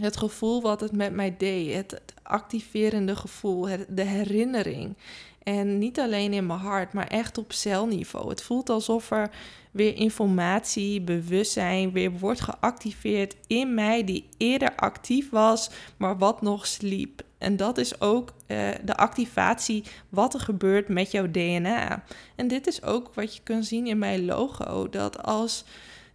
het 0.00 0.16
gevoel 0.16 0.62
wat 0.62 0.80
het 0.80 0.92
met 0.92 1.12
mij 1.12 1.34
deed. 1.38 1.74
Het, 1.74 2.02
activerende 2.24 3.16
gevoel. 3.16 3.68
De 3.88 4.02
herinnering. 4.02 4.96
En 5.44 5.78
niet 5.78 6.00
alleen 6.00 6.32
in 6.32 6.46
mijn 6.46 6.58
hart, 6.58 6.92
maar 6.92 7.06
echt 7.06 7.38
op 7.38 7.52
celniveau. 7.52 8.28
Het 8.28 8.42
voelt 8.42 8.70
alsof 8.70 9.10
er 9.10 9.30
weer 9.70 9.96
informatie, 9.96 11.00
bewustzijn 11.00 11.92
weer 11.92 12.12
wordt 12.12 12.40
geactiveerd 12.40 13.36
in 13.46 13.74
mij 13.74 14.04
die 14.04 14.28
eerder 14.36 14.76
actief 14.76 15.30
was, 15.30 15.70
maar 15.96 16.18
wat 16.18 16.42
nog 16.42 16.66
sliep. 16.66 17.22
En 17.38 17.56
dat 17.56 17.78
is 17.78 18.00
ook 18.00 18.32
uh, 18.46 18.68
de 18.84 18.96
activatie 18.96 19.84
wat 20.08 20.34
er 20.34 20.40
gebeurt 20.40 20.88
met 20.88 21.10
jouw 21.10 21.30
DNA. 21.30 22.04
En 22.36 22.48
dit 22.48 22.66
is 22.66 22.82
ook 22.82 23.14
wat 23.14 23.34
je 23.36 23.42
kunt 23.42 23.66
zien 23.66 23.86
in 23.86 23.98
mijn 23.98 24.24
logo. 24.24 24.88
Dat 24.88 25.22
als 25.22 25.64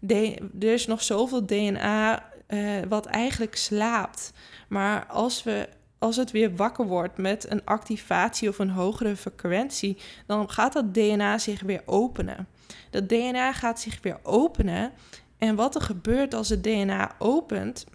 er 0.07 0.73
is 0.73 0.87
nog 0.87 1.03
zoveel 1.03 1.45
DNA 1.45 2.23
uh, 2.47 2.79
wat 2.89 3.05
eigenlijk 3.05 3.55
slaapt. 3.55 4.33
Maar 4.67 5.05
als 5.05 5.43
we 5.43 5.69
als 5.99 6.15
het 6.15 6.31
weer 6.31 6.55
wakker 6.55 6.88
wordt 6.88 7.17
met 7.17 7.51
een 7.51 7.65
activatie 7.65 8.49
of 8.49 8.59
een 8.59 8.69
hogere 8.69 9.15
frequentie, 9.15 9.97
dan 10.25 10.49
gaat 10.49 10.73
dat 10.73 10.93
DNA 10.93 11.38
zich 11.38 11.62
weer 11.62 11.81
openen. 11.85 12.47
Dat 12.89 13.09
DNA 13.09 13.53
gaat 13.53 13.79
zich 13.79 14.01
weer 14.01 14.19
openen. 14.23 14.91
En 15.38 15.55
wat 15.55 15.75
er 15.75 15.81
gebeurt 15.81 16.33
als 16.33 16.49
het 16.49 16.63
DNA 16.63 17.15
opent, 17.19 17.85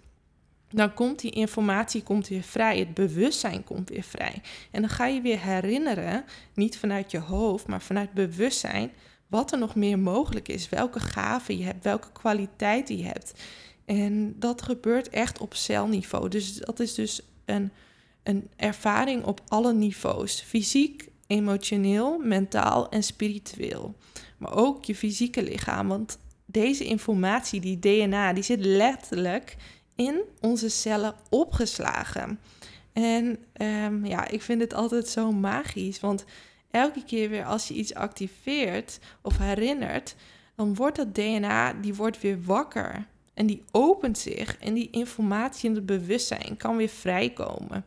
dan 0.69 0.93
komt 0.93 1.19
die 1.19 1.31
informatie 1.31 2.03
komt 2.03 2.27
weer 2.27 2.43
vrij, 2.43 2.79
het 2.79 2.93
bewustzijn 2.93 3.63
komt 3.63 3.89
weer 3.89 4.03
vrij. 4.03 4.41
En 4.71 4.81
dan 4.81 4.89
ga 4.89 5.05
je 5.05 5.21
weer 5.21 5.39
herinneren, 5.39 6.23
niet 6.53 6.77
vanuit 6.77 7.11
je 7.11 7.19
hoofd, 7.19 7.67
maar 7.67 7.81
vanuit 7.81 8.13
bewustzijn, 8.13 8.91
wat 9.27 9.51
er 9.51 9.57
nog 9.57 9.75
meer 9.75 9.99
mogelijk 9.99 10.47
is, 10.47 10.69
welke 10.69 10.99
gaven 10.99 11.57
je 11.57 11.63
hebt, 11.63 11.83
welke 11.83 12.11
kwaliteiten 12.11 12.97
je 12.97 13.03
hebt. 13.03 13.33
En 13.85 14.39
dat 14.39 14.61
gebeurt 14.61 15.09
echt 15.09 15.39
op 15.39 15.53
celniveau. 15.53 16.29
Dus 16.29 16.53
dat 16.53 16.79
is 16.79 16.93
dus 16.93 17.21
een, 17.45 17.71
een 18.25 18.49
ervaring 18.55 19.23
op 19.23 19.41
alle 19.47 19.73
niveaus, 19.73 20.41
fysiek 20.41 21.09
emotioneel, 21.27 22.17
mentaal 22.17 22.89
en 22.89 23.03
spiritueel. 23.03 23.95
Maar 24.37 24.55
ook 24.55 24.85
je 24.85 24.95
fysieke 24.95 25.43
lichaam. 25.43 25.87
Want 25.87 26.19
deze 26.45 26.85
informatie, 26.85 27.61
die 27.61 27.79
DNA, 27.79 28.33
die 28.33 28.43
zit 28.43 28.65
letterlijk 28.65 29.55
in 29.95 30.21
onze 30.41 30.69
cellen 30.69 31.15
opgeslagen. 31.29 32.39
En 32.93 33.37
um, 33.61 34.05
ja, 34.05 34.27
ik 34.27 34.41
vind 34.41 34.61
het 34.61 34.73
altijd 34.73 35.07
zo 35.07 35.31
magisch. 35.31 35.99
Want 35.99 36.25
elke 36.71 37.03
keer 37.03 37.29
weer 37.29 37.45
als 37.45 37.67
je 37.67 37.73
iets 37.73 37.93
activeert 37.93 38.99
of 39.21 39.37
herinnert, 39.37 40.15
dan 40.55 40.75
wordt 40.75 40.95
dat 40.95 41.15
DNA, 41.15 41.73
die 41.73 41.95
wordt 41.95 42.21
weer 42.21 42.43
wakker. 42.43 43.07
En 43.35 43.45
die 43.45 43.63
opent 43.71 44.17
zich 44.17 44.57
en 44.57 44.73
die 44.73 44.89
informatie 44.91 45.69
in 45.69 45.75
het 45.75 45.85
bewustzijn 45.85 46.57
kan 46.57 46.77
weer 46.77 46.89
vrijkomen. 46.89 47.85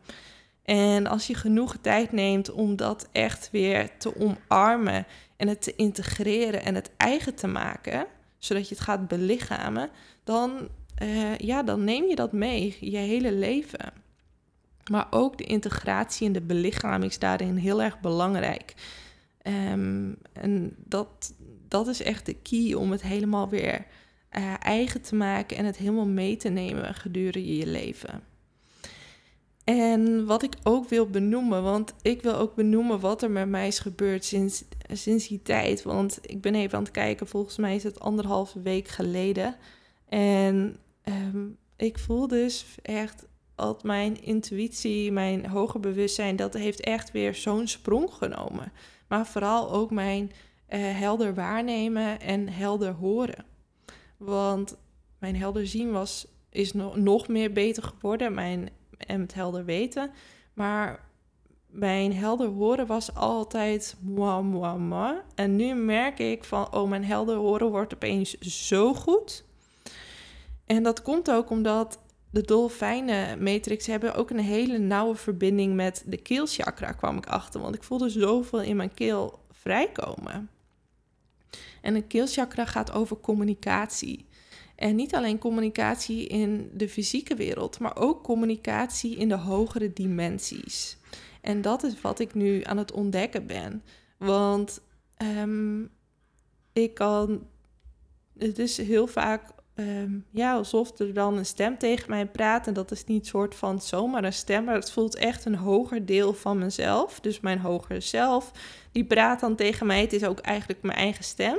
En 0.63 1.07
als 1.07 1.27
je 1.27 1.33
genoeg 1.33 1.77
tijd 1.81 2.11
neemt 2.11 2.51
om 2.51 2.75
dat 2.75 3.07
echt 3.11 3.49
weer 3.51 3.97
te 3.97 4.15
omarmen 4.15 5.05
en 5.37 5.47
het 5.47 5.61
te 5.61 5.75
integreren 5.75 6.63
en 6.63 6.75
het 6.75 6.91
eigen 6.97 7.35
te 7.35 7.47
maken, 7.47 8.05
zodat 8.37 8.69
je 8.69 8.75
het 8.75 8.83
gaat 8.83 9.07
belichamen, 9.07 9.89
dan, 10.23 10.67
uh, 11.01 11.37
ja, 11.37 11.63
dan 11.63 11.83
neem 11.83 12.05
je 12.05 12.15
dat 12.15 12.31
mee 12.31 12.77
je 12.79 12.97
hele 12.97 13.33
leven. 13.33 13.93
Maar 14.91 15.07
ook 15.09 15.37
de 15.37 15.43
integratie 15.43 16.27
en 16.27 16.33
de 16.33 16.41
belichaming 16.41 17.11
is 17.11 17.19
daarin 17.19 17.55
heel 17.55 17.81
erg 17.81 17.99
belangrijk. 17.99 18.73
Um, 19.43 20.17
en 20.33 20.75
dat, 20.77 21.33
dat 21.67 21.87
is 21.87 22.01
echt 22.01 22.25
de 22.25 22.33
key 22.33 22.73
om 22.73 22.91
het 22.91 23.01
helemaal 23.01 23.49
weer 23.49 23.85
uh, 24.37 24.53
eigen 24.59 25.01
te 25.01 25.15
maken 25.15 25.57
en 25.57 25.65
het 25.65 25.77
helemaal 25.77 26.07
mee 26.07 26.37
te 26.37 26.49
nemen 26.49 26.93
gedurende 26.95 27.57
je 27.57 27.67
leven. 27.67 28.23
En 29.63 30.25
wat 30.25 30.43
ik 30.43 30.55
ook 30.63 30.89
wil 30.89 31.09
benoemen, 31.09 31.63
want 31.63 31.93
ik 32.01 32.21
wil 32.21 32.35
ook 32.35 32.55
benoemen 32.55 32.99
wat 32.99 33.21
er 33.21 33.31
met 33.31 33.49
mij 33.49 33.67
is 33.67 33.79
gebeurd 33.79 34.25
sinds, 34.25 34.63
sinds 34.91 35.27
die 35.27 35.41
tijd. 35.41 35.83
Want 35.83 36.19
ik 36.21 36.41
ben 36.41 36.55
even 36.55 36.77
aan 36.77 36.83
het 36.83 36.91
kijken, 36.91 37.27
volgens 37.27 37.57
mij 37.57 37.75
is 37.75 37.83
het 37.83 37.99
anderhalve 37.99 38.61
week 38.61 38.87
geleden. 38.87 39.55
En 40.07 40.77
um, 41.03 41.57
ik 41.75 41.99
voel 41.99 42.27
dus 42.27 42.65
echt 42.81 43.27
dat 43.55 43.83
mijn 43.83 44.23
intuïtie, 44.23 45.11
mijn 45.11 45.45
hoger 45.45 45.79
bewustzijn, 45.79 46.35
dat 46.35 46.53
heeft 46.53 46.81
echt 46.81 47.11
weer 47.11 47.35
zo'n 47.35 47.67
sprong 47.67 48.13
genomen. 48.13 48.71
Maar 49.07 49.27
vooral 49.27 49.71
ook 49.71 49.91
mijn 49.91 50.31
uh, 50.69 50.79
helder 50.99 51.33
waarnemen 51.33 52.19
en 52.19 52.49
helder 52.49 52.93
horen. 52.93 53.45
Want 54.19 54.77
mijn 55.19 55.35
helder 55.35 55.67
zien 55.67 55.91
was, 55.91 56.27
is 56.49 56.73
no 56.73 56.95
nog 56.95 57.27
meer 57.27 57.51
beter 57.51 57.83
geworden. 57.83 58.33
Mijn 58.33 58.69
en 58.97 59.21
het 59.21 59.33
helder 59.33 59.65
weten. 59.65 60.11
Maar 60.53 61.07
mijn 61.67 62.13
helder 62.13 62.47
horen 62.47 62.87
was 62.87 63.15
altijd 63.15 63.95
moi, 64.01 64.43
moi. 64.77 65.15
En 65.35 65.55
nu 65.55 65.73
merk 65.73 66.19
ik 66.19 66.43
van, 66.43 66.73
oh, 66.73 66.89
mijn 66.89 67.03
helder 67.03 67.35
horen 67.35 67.69
wordt 67.69 67.93
opeens 67.93 68.37
zo 68.39 68.93
goed. 68.93 69.45
En 70.65 70.83
dat 70.83 71.01
komt 71.01 71.31
ook 71.31 71.49
omdat 71.49 71.99
de 72.31 72.41
dolfijnen 72.41 73.43
matrix 73.43 73.85
hebben 73.85 74.15
ook 74.15 74.29
een 74.29 74.39
hele 74.39 74.77
nauwe 74.77 75.15
verbinding 75.15 75.75
met 75.75 76.03
de 76.05 76.17
keelchakra, 76.17 76.91
kwam 76.91 77.17
ik 77.17 77.25
achter. 77.25 77.61
Want 77.61 77.75
ik 77.75 77.83
voelde 77.83 78.09
zoveel 78.09 78.61
in 78.61 78.75
mijn 78.75 78.93
keel 78.93 79.39
vrijkomen. 79.51 80.49
En 81.81 81.95
een 81.95 82.07
keelchakra 82.07 82.65
gaat 82.65 82.91
over 82.91 83.19
communicatie. 83.19 84.25
En 84.75 84.95
niet 84.95 85.15
alleen 85.15 85.37
communicatie 85.37 86.27
in 86.27 86.69
de 86.73 86.89
fysieke 86.89 87.35
wereld, 87.35 87.79
maar 87.79 87.97
ook 87.97 88.23
communicatie 88.23 89.15
in 89.15 89.29
de 89.29 89.37
hogere 89.37 89.93
dimensies. 89.93 90.97
En 91.41 91.61
dat 91.61 91.83
is 91.83 92.01
wat 92.01 92.19
ik 92.19 92.33
nu 92.33 92.63
aan 92.63 92.77
het 92.77 92.91
ontdekken 92.91 93.47
ben. 93.47 93.83
Want 94.17 94.81
um, 95.21 95.89
ik 96.73 96.93
kan. 96.93 97.47
Het 98.37 98.59
is 98.59 98.77
heel 98.77 99.07
vaak 99.07 99.51
um, 99.79 100.25
ja, 100.31 100.53
alsof 100.53 100.99
er 100.99 101.13
dan 101.13 101.37
een 101.37 101.45
stem 101.45 101.77
tegen 101.77 102.09
mij 102.09 102.25
praat. 102.25 102.67
En 102.67 102.73
dat 102.73 102.91
is 102.91 103.05
niet 103.05 103.27
soort 103.27 103.55
van 103.55 103.81
zomaar 103.81 104.23
een 104.23 104.33
stem, 104.33 104.63
maar 104.63 104.75
het 104.75 104.91
voelt 104.91 105.15
echt 105.15 105.45
een 105.45 105.55
hoger 105.55 106.05
deel 106.05 106.33
van 106.33 106.57
mezelf. 106.57 107.19
Dus 107.19 107.39
mijn 107.39 107.59
hogere 107.59 107.99
zelf, 107.99 108.51
die 108.91 109.05
praat 109.05 109.39
dan 109.39 109.55
tegen 109.55 109.87
mij. 109.87 110.01
Het 110.01 110.13
is 110.13 110.23
ook 110.23 110.39
eigenlijk 110.39 110.81
mijn 110.81 110.97
eigen 110.97 111.23
stem. 111.23 111.57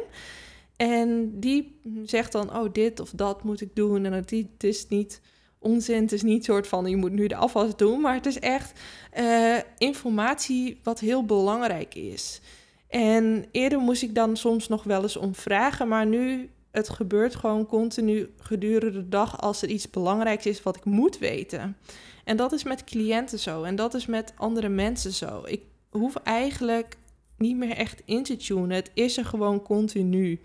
En 0.76 1.40
die 1.40 1.80
zegt 2.04 2.32
dan, 2.32 2.56
oh, 2.56 2.72
dit 2.72 3.00
of 3.00 3.10
dat 3.10 3.44
moet 3.44 3.60
ik 3.60 3.74
doen. 3.74 4.04
En 4.04 4.12
het 4.12 4.64
is 4.64 4.88
niet 4.88 5.20
onzin, 5.58 6.02
het 6.02 6.12
is 6.12 6.22
niet 6.22 6.44
soort 6.44 6.66
van, 6.66 6.86
je 6.86 6.96
moet 6.96 7.12
nu 7.12 7.26
de 7.26 7.36
afwas 7.36 7.76
doen. 7.76 8.00
Maar 8.00 8.14
het 8.14 8.26
is 8.26 8.38
echt 8.38 8.80
uh, 9.18 9.56
informatie 9.78 10.80
wat 10.82 11.00
heel 11.00 11.24
belangrijk 11.24 11.94
is. 11.94 12.40
En 12.88 13.44
eerder 13.50 13.78
moest 13.78 14.02
ik 14.02 14.14
dan 14.14 14.36
soms 14.36 14.68
nog 14.68 14.82
wel 14.82 15.02
eens 15.02 15.16
om 15.16 15.34
vragen, 15.34 15.88
maar 15.88 16.06
nu 16.06 16.50
het 16.70 16.88
gebeurt 16.88 17.34
gewoon 17.34 17.66
continu 17.66 18.30
gedurende 18.38 18.92
de 18.92 19.08
dag 19.08 19.40
als 19.40 19.62
er 19.62 19.68
iets 19.68 19.90
belangrijks 19.90 20.46
is 20.46 20.62
wat 20.62 20.76
ik 20.76 20.84
moet 20.84 21.18
weten. 21.18 21.76
En 22.24 22.36
dat 22.36 22.52
is 22.52 22.64
met 22.64 22.84
cliënten 22.84 23.38
zo 23.38 23.62
en 23.62 23.76
dat 23.76 23.94
is 23.94 24.06
met 24.06 24.32
andere 24.36 24.68
mensen 24.68 25.12
zo. 25.12 25.42
Ik 25.46 25.62
hoef 25.90 26.16
eigenlijk 26.16 26.96
niet 27.36 27.56
meer 27.56 27.76
echt 27.76 28.02
in 28.04 28.22
te 28.22 28.36
tunen. 28.36 28.70
Het 28.70 28.90
is 28.94 29.16
er 29.16 29.24
gewoon 29.24 29.62
continu. 29.62 30.40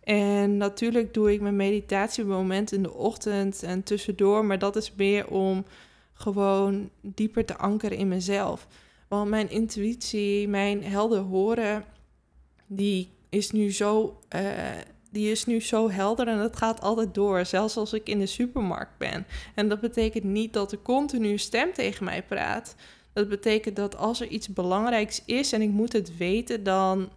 En 0.00 0.56
natuurlijk 0.56 1.14
doe 1.14 1.32
ik 1.32 1.40
mijn 1.40 1.56
meditatiemoment 1.56 2.72
in 2.72 2.82
de 2.82 2.94
ochtend 2.94 3.62
en 3.62 3.82
tussendoor, 3.82 4.44
maar 4.44 4.58
dat 4.58 4.76
is 4.76 4.92
meer 4.96 5.28
om 5.28 5.64
gewoon 6.12 6.90
dieper 7.00 7.44
te 7.44 7.56
ankeren 7.56 7.96
in 7.96 8.08
mezelf. 8.08 8.66
Want 9.08 9.30
mijn 9.30 9.50
intuïtie, 9.50 10.48
mijn 10.48 10.84
helder 10.84 11.20
horen, 11.20 11.84
die 12.66 13.08
is 13.28 13.50
nu 13.50 13.72
zo, 13.72 14.18
uh, 14.36 14.40
die 15.10 15.30
is 15.30 15.46
nu 15.46 15.60
zo 15.60 15.90
helder 15.90 16.28
en 16.28 16.38
dat 16.38 16.56
gaat 16.56 16.80
altijd 16.80 17.14
door, 17.14 17.46
zelfs 17.46 17.76
als 17.76 17.92
ik 17.92 18.08
in 18.08 18.18
de 18.18 18.26
supermarkt 18.26 18.98
ben. 18.98 19.26
En 19.54 19.68
dat 19.68 19.80
betekent 19.80 20.24
niet 20.24 20.52
dat 20.52 20.72
er 20.72 20.82
continu 20.82 21.38
stem 21.38 21.72
tegen 21.72 22.04
mij 22.04 22.22
praat. 22.22 22.74
Dat 23.12 23.28
betekent 23.28 23.76
dat 23.76 23.96
als 23.96 24.20
er 24.20 24.26
iets 24.26 24.48
belangrijks 24.48 25.22
is 25.24 25.52
en 25.52 25.62
ik 25.62 25.70
moet 25.70 25.92
het 25.92 26.16
weten, 26.16 26.62
dan, 26.62 27.08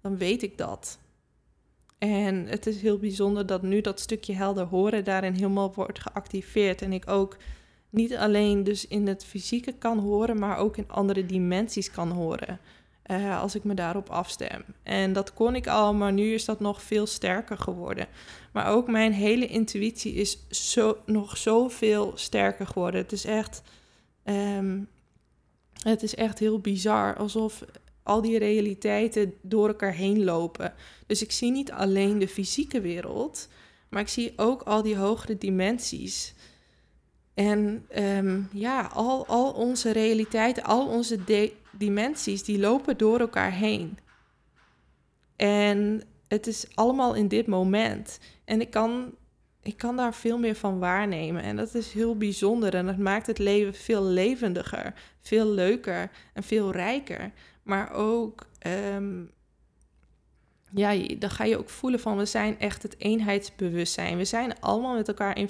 dan 0.00 0.16
weet 0.16 0.42
ik 0.42 0.58
dat. 0.58 0.98
En 1.98 2.46
het 2.46 2.66
is 2.66 2.80
heel 2.80 2.98
bijzonder 2.98 3.46
dat 3.46 3.62
nu 3.62 3.80
dat 3.80 4.00
stukje 4.00 4.32
helder 4.32 4.64
horen 4.64 5.04
daarin 5.04 5.34
helemaal 5.34 5.74
wordt 5.74 5.98
geactiveerd. 5.98 6.82
En 6.82 6.92
ik 6.92 7.10
ook 7.10 7.36
niet 7.90 8.16
alleen 8.16 8.64
dus 8.64 8.86
in 8.86 9.06
het 9.06 9.24
fysieke 9.24 9.72
kan 9.72 9.98
horen, 9.98 10.38
maar 10.38 10.56
ook 10.56 10.76
in 10.76 10.88
andere 10.88 11.26
dimensies 11.26 11.90
kan 11.90 12.10
horen. 12.10 12.60
Uh, 13.10 13.40
als 13.40 13.54
ik 13.54 13.64
me 13.64 13.74
daarop 13.74 14.08
afstem. 14.08 14.64
En 14.82 15.12
dat 15.12 15.34
kon 15.34 15.54
ik 15.54 15.66
al, 15.66 15.94
maar 15.94 16.12
nu 16.12 16.32
is 16.34 16.44
dat 16.44 16.60
nog 16.60 16.82
veel 16.82 17.06
sterker 17.06 17.58
geworden. 17.58 18.06
Maar 18.52 18.66
ook 18.66 18.88
mijn 18.88 19.12
hele 19.12 19.46
intuïtie 19.46 20.14
is 20.14 20.48
zo, 20.48 20.96
nog 21.06 21.36
zoveel 21.36 22.12
sterker 22.14 22.66
geworden. 22.66 23.00
Het 23.00 23.12
is 23.12 23.24
echt, 23.24 23.62
um, 24.24 24.88
het 25.82 26.02
is 26.02 26.14
echt 26.14 26.38
heel 26.38 26.58
bizar. 26.60 27.16
Alsof 27.16 27.64
al 28.02 28.20
die 28.20 28.38
realiteiten 28.38 29.34
door 29.42 29.68
elkaar 29.68 29.94
heen 29.94 30.24
lopen. 30.24 30.74
Dus 31.06 31.22
ik 31.22 31.32
zie 31.32 31.50
niet 31.50 31.72
alleen 31.72 32.18
de 32.18 32.28
fysieke 32.28 32.80
wereld, 32.80 33.48
maar 33.88 34.00
ik 34.00 34.08
zie 34.08 34.32
ook 34.36 34.62
al 34.62 34.82
die 34.82 34.96
hogere 34.96 35.38
dimensies. 35.38 36.34
En 37.34 37.86
um, 37.98 38.48
ja, 38.52 38.90
al, 38.94 39.26
al 39.26 39.52
onze 39.52 39.92
realiteiten, 39.92 40.62
al 40.62 40.86
onze 40.86 41.24
dimensies, 41.80 42.44
die 42.44 42.58
lopen 42.58 42.96
door 42.96 43.20
elkaar 43.20 43.52
heen. 43.52 43.98
En 45.36 46.02
het 46.28 46.46
is 46.46 46.66
allemaal 46.74 47.14
in 47.14 47.28
dit 47.28 47.46
moment. 47.46 48.18
En 48.44 48.60
ik 48.60 48.70
kan, 48.70 49.14
ik 49.62 49.76
kan 49.76 49.96
daar 49.96 50.14
veel 50.14 50.38
meer 50.38 50.54
van 50.54 50.78
waarnemen. 50.78 51.42
En 51.42 51.56
dat 51.56 51.74
is 51.74 51.92
heel 51.92 52.16
bijzonder. 52.16 52.74
En 52.74 52.86
dat 52.86 52.98
maakt 52.98 53.26
het 53.26 53.38
leven 53.38 53.74
veel 53.74 54.02
levendiger, 54.02 54.94
veel 55.20 55.46
leuker 55.46 56.10
en 56.34 56.42
veel 56.42 56.72
rijker. 56.72 57.32
Maar 57.62 57.92
ook, 57.92 58.46
um, 58.94 59.30
ja, 60.72 61.16
dan 61.18 61.30
ga 61.30 61.44
je 61.44 61.58
ook 61.58 61.70
voelen 61.70 62.00
van 62.00 62.16
we 62.16 62.26
zijn 62.26 62.58
echt 62.58 62.82
het 62.82 62.98
eenheidsbewustzijn. 62.98 64.16
We 64.16 64.24
zijn 64.24 64.60
allemaal 64.60 64.94
met 64.94 65.08
elkaar 65.08 65.38
in 65.38 65.48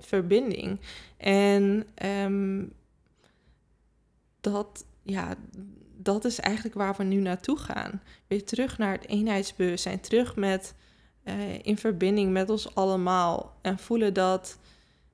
verbinding. 0.00 0.80
En 1.16 1.86
um, 2.04 2.72
dat, 4.40 4.84
ja, 5.10 5.34
dat 5.96 6.24
is 6.24 6.40
eigenlijk 6.40 6.74
waar 6.74 6.94
we 6.96 7.04
nu 7.04 7.20
naartoe 7.20 7.58
gaan. 7.58 8.02
Weer 8.26 8.44
terug 8.44 8.78
naar 8.78 8.92
het 8.92 9.06
eenheidsbewustzijn. 9.06 10.00
Terug 10.00 10.36
met, 10.36 10.74
uh, 11.24 11.58
in 11.62 11.78
verbinding 11.78 12.32
met 12.32 12.50
ons 12.50 12.74
allemaal. 12.74 13.58
En 13.62 13.78
voelen 13.78 14.14
dat 14.14 14.58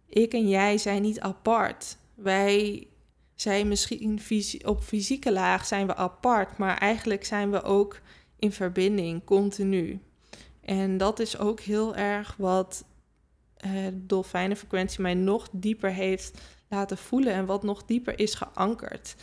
ik 0.07 0.33
en 0.33 0.49
jij 0.49 0.79
zijn 0.79 1.03
niet 1.03 1.21
apart. 1.21 1.97
Wij 2.15 2.87
zijn 3.35 3.69
misschien 3.69 4.21
op 4.65 4.83
fysieke 4.83 5.33
laag 5.33 5.67
zijn 5.67 5.87
we 5.87 5.95
apart, 5.95 6.59
maar 6.59 6.79
eigenlijk 6.79 7.25
zijn 7.25 7.51
we 7.51 7.63
ook 7.63 8.01
in 8.39 8.53
verbinding, 8.53 9.25
continu. 9.25 10.01
En 10.61 10.97
dat 10.97 11.19
is 11.19 11.39
ook 11.39 11.61
heel 11.61 11.97
erg 11.97 12.35
wat 12.39 12.85
uh, 13.67 13.87
dolfijnenfrequentie 13.93 15.01
mij 15.01 15.15
nog 15.15 15.49
dieper 15.53 15.91
heeft 15.91 16.41
laten 16.69 16.99
voelen 16.99 17.33
en 17.33 17.47
wat 17.47 17.63
nog 17.63 17.85
dieper 17.85 18.19
is 18.19 18.35
geankerd. 18.35 19.15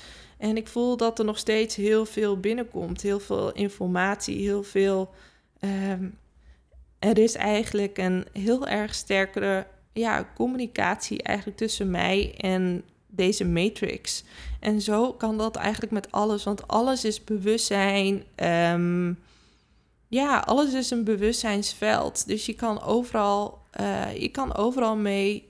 En 0.41 0.58
ik 0.58 0.67
voel 0.67 0.97
dat 0.97 1.19
er 1.19 1.25
nog 1.25 1.38
steeds 1.38 1.75
heel 1.75 2.06
veel 2.06 2.39
binnenkomt, 2.39 3.01
heel 3.01 3.19
veel 3.19 3.51
informatie, 3.51 4.38
heel 4.38 4.63
veel. 4.63 5.10
Ehm, 5.60 6.10
er 6.99 7.17
is 7.17 7.36
eigenlijk 7.36 7.97
een 7.97 8.25
heel 8.34 8.67
erg 8.67 8.95
sterkere 8.95 9.67
ja, 9.93 10.32
communicatie 10.36 11.23
eigenlijk 11.23 11.58
tussen 11.58 11.89
mij 11.89 12.36
en 12.38 12.84
deze 13.08 13.45
matrix. 13.45 14.23
En 14.60 14.82
zo 14.82 15.13
kan 15.13 15.38
dat 15.38 15.56
eigenlijk 15.56 15.91
met 15.91 16.12
alles, 16.12 16.43
want 16.43 16.67
alles 16.67 17.06
is 17.06 17.23
bewustzijn. 17.23 18.23
Um, 18.36 19.19
ja, 20.08 20.39
alles 20.39 20.73
is 20.73 20.89
een 20.91 21.04
bewustzijnsveld. 21.04 22.27
Dus 22.27 22.45
je 22.45 22.54
kan 22.54 22.82
overal, 22.82 23.60
uh, 23.80 24.17
je 24.17 24.30
kan 24.30 24.56
overal 24.56 24.95
mee 24.95 25.49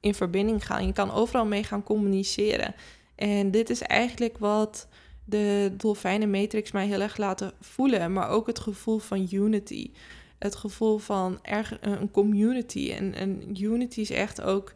in 0.00 0.14
verbinding 0.14 0.66
gaan. 0.66 0.86
Je 0.86 0.92
kan 0.92 1.12
overal 1.12 1.46
mee 1.46 1.64
gaan 1.64 1.82
communiceren. 1.82 2.74
En 3.22 3.50
dit 3.50 3.70
is 3.70 3.82
eigenlijk 3.82 4.38
wat 4.38 4.88
de 5.24 5.72
dolfijnenmatrix 5.76 6.72
mij 6.72 6.86
heel 6.86 7.00
erg 7.00 7.16
laten 7.16 7.52
voelen. 7.60 8.12
Maar 8.12 8.28
ook 8.28 8.46
het 8.46 8.58
gevoel 8.58 8.98
van 8.98 9.28
unity. 9.30 9.90
Het 10.38 10.54
gevoel 10.54 10.98
van 10.98 11.38
erg 11.42 11.78
een 11.80 12.10
community. 12.10 12.92
En, 12.92 13.14
en 13.14 13.62
unity 13.62 14.00
is 14.00 14.10
echt 14.10 14.40
ook 14.40 14.72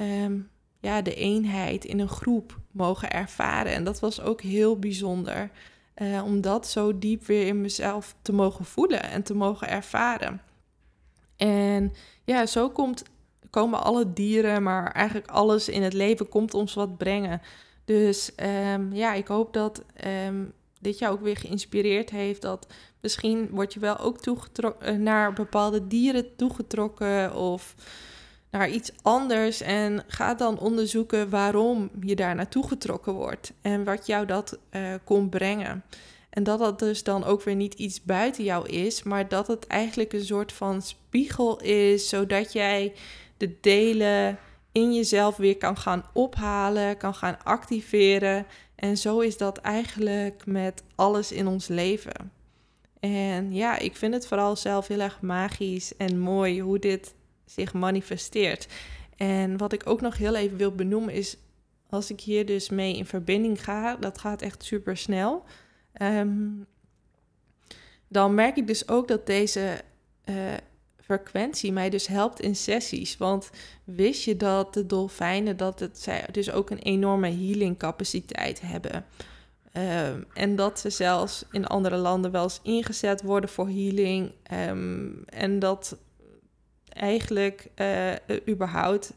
um, 0.00 0.48
ja, 0.80 1.02
de 1.02 1.14
eenheid 1.14 1.84
in 1.84 2.00
een 2.00 2.08
groep 2.08 2.58
mogen 2.70 3.10
ervaren. 3.10 3.72
En 3.72 3.84
dat 3.84 4.00
was 4.00 4.20
ook 4.20 4.40
heel 4.40 4.78
bijzonder. 4.78 5.50
Uh, 5.96 6.24
om 6.24 6.40
dat 6.40 6.68
zo 6.68 6.98
diep 6.98 7.26
weer 7.26 7.46
in 7.46 7.60
mezelf 7.60 8.14
te 8.22 8.32
mogen 8.32 8.64
voelen 8.64 9.02
en 9.02 9.22
te 9.22 9.34
mogen 9.34 9.68
ervaren. 9.68 10.42
En 11.36 11.92
ja, 12.24 12.46
zo 12.46 12.70
komt, 12.70 13.02
komen 13.50 13.82
alle 13.82 14.12
dieren, 14.12 14.62
maar 14.62 14.92
eigenlijk 14.92 15.30
alles 15.30 15.68
in 15.68 15.82
het 15.82 15.92
leven 15.92 16.28
komt 16.28 16.54
ons 16.54 16.74
wat 16.74 16.96
brengen. 16.96 17.40
Dus 17.88 18.30
um, 18.74 18.92
ja, 18.92 19.14
ik 19.14 19.26
hoop 19.26 19.52
dat 19.52 19.82
um, 20.26 20.52
dit 20.80 20.98
jou 20.98 21.12
ook 21.14 21.20
weer 21.20 21.36
geïnspireerd 21.36 22.10
heeft. 22.10 22.42
Dat 22.42 22.66
misschien 23.00 23.48
word 23.50 23.74
je 23.74 23.80
wel 23.80 23.98
ook 23.98 24.20
toegetrokken 24.20 24.86
eh, 24.86 24.96
naar 24.96 25.32
bepaalde 25.32 25.86
dieren 25.86 26.36
toegetrokken 26.36 27.34
of 27.34 27.74
naar 28.50 28.68
iets 28.70 28.92
anders 29.02 29.60
en 29.60 30.04
ga 30.06 30.34
dan 30.34 30.58
onderzoeken 30.58 31.30
waarom 31.30 31.90
je 32.00 32.16
daar 32.16 32.34
naartoe 32.34 32.68
getrokken 32.68 33.12
wordt 33.12 33.52
en 33.62 33.84
wat 33.84 34.06
jou 34.06 34.26
dat 34.26 34.58
uh, 34.70 34.94
kon 35.04 35.28
brengen. 35.28 35.84
En 36.30 36.42
dat 36.42 36.58
dat 36.58 36.78
dus 36.78 37.02
dan 37.02 37.24
ook 37.24 37.42
weer 37.42 37.56
niet 37.56 37.74
iets 37.74 38.02
buiten 38.02 38.44
jou 38.44 38.68
is, 38.68 39.02
maar 39.02 39.28
dat 39.28 39.46
het 39.46 39.66
eigenlijk 39.66 40.12
een 40.12 40.24
soort 40.24 40.52
van 40.52 40.82
spiegel 40.82 41.60
is, 41.60 42.08
zodat 42.08 42.52
jij 42.52 42.92
de 43.36 43.54
delen 43.60 44.38
in 44.78 44.94
jezelf 44.94 45.36
weer 45.36 45.56
kan 45.56 45.76
gaan 45.76 46.04
ophalen, 46.12 46.96
kan 46.96 47.14
gaan 47.14 47.44
activeren. 47.44 48.46
En 48.74 48.96
zo 48.96 49.20
is 49.20 49.36
dat 49.36 49.58
eigenlijk 49.58 50.46
met 50.46 50.82
alles 50.94 51.32
in 51.32 51.46
ons 51.46 51.66
leven. 51.66 52.32
En 53.00 53.52
ja, 53.52 53.78
ik 53.78 53.96
vind 53.96 54.14
het 54.14 54.26
vooral 54.26 54.56
zelf 54.56 54.86
heel 54.86 55.00
erg 55.00 55.20
magisch 55.20 55.96
en 55.96 56.18
mooi 56.18 56.60
hoe 56.60 56.78
dit 56.78 57.14
zich 57.44 57.72
manifesteert. 57.72 58.68
En 59.16 59.56
wat 59.56 59.72
ik 59.72 59.86
ook 59.86 60.00
nog 60.00 60.16
heel 60.16 60.34
even 60.34 60.56
wil 60.56 60.74
benoemen 60.74 61.14
is, 61.14 61.36
als 61.90 62.10
ik 62.10 62.20
hier 62.20 62.46
dus 62.46 62.68
mee 62.68 62.96
in 62.96 63.06
verbinding 63.06 63.64
ga, 63.64 63.96
dat 63.96 64.18
gaat 64.18 64.42
echt 64.42 64.64
super 64.64 64.96
snel. 64.96 65.44
Ehm, 65.92 66.48
dan 68.08 68.34
merk 68.34 68.56
ik 68.56 68.66
dus 68.66 68.88
ook 68.88 69.08
dat 69.08 69.26
deze 69.26 69.80
uh, 70.24 70.54
frequentie 71.08 71.72
mij 71.72 71.90
dus 71.90 72.06
helpt 72.06 72.40
in 72.40 72.56
sessies. 72.56 73.16
Want 73.16 73.50
wist 73.84 74.24
je 74.24 74.36
dat 74.36 74.74
de 74.74 74.86
dolfijnen 74.86 75.56
dat 75.56 75.80
het, 75.80 75.98
zij 75.98 76.24
dus 76.32 76.50
ook 76.50 76.70
een 76.70 76.78
enorme 76.78 77.28
healing 77.28 77.78
capaciteit 77.78 78.60
hebben? 78.60 79.04
Um, 79.72 80.26
en 80.34 80.56
dat 80.56 80.78
ze 80.80 80.90
zelfs 80.90 81.44
in 81.50 81.66
andere 81.66 81.96
landen 81.96 82.30
wel 82.30 82.42
eens 82.42 82.60
ingezet 82.62 83.22
worden 83.22 83.50
voor 83.50 83.66
healing. 83.66 84.32
Um, 84.68 85.22
en 85.24 85.58
dat 85.58 85.96
eigenlijk 86.88 87.68
uh, 87.76 88.12
überhaupt 88.48 89.12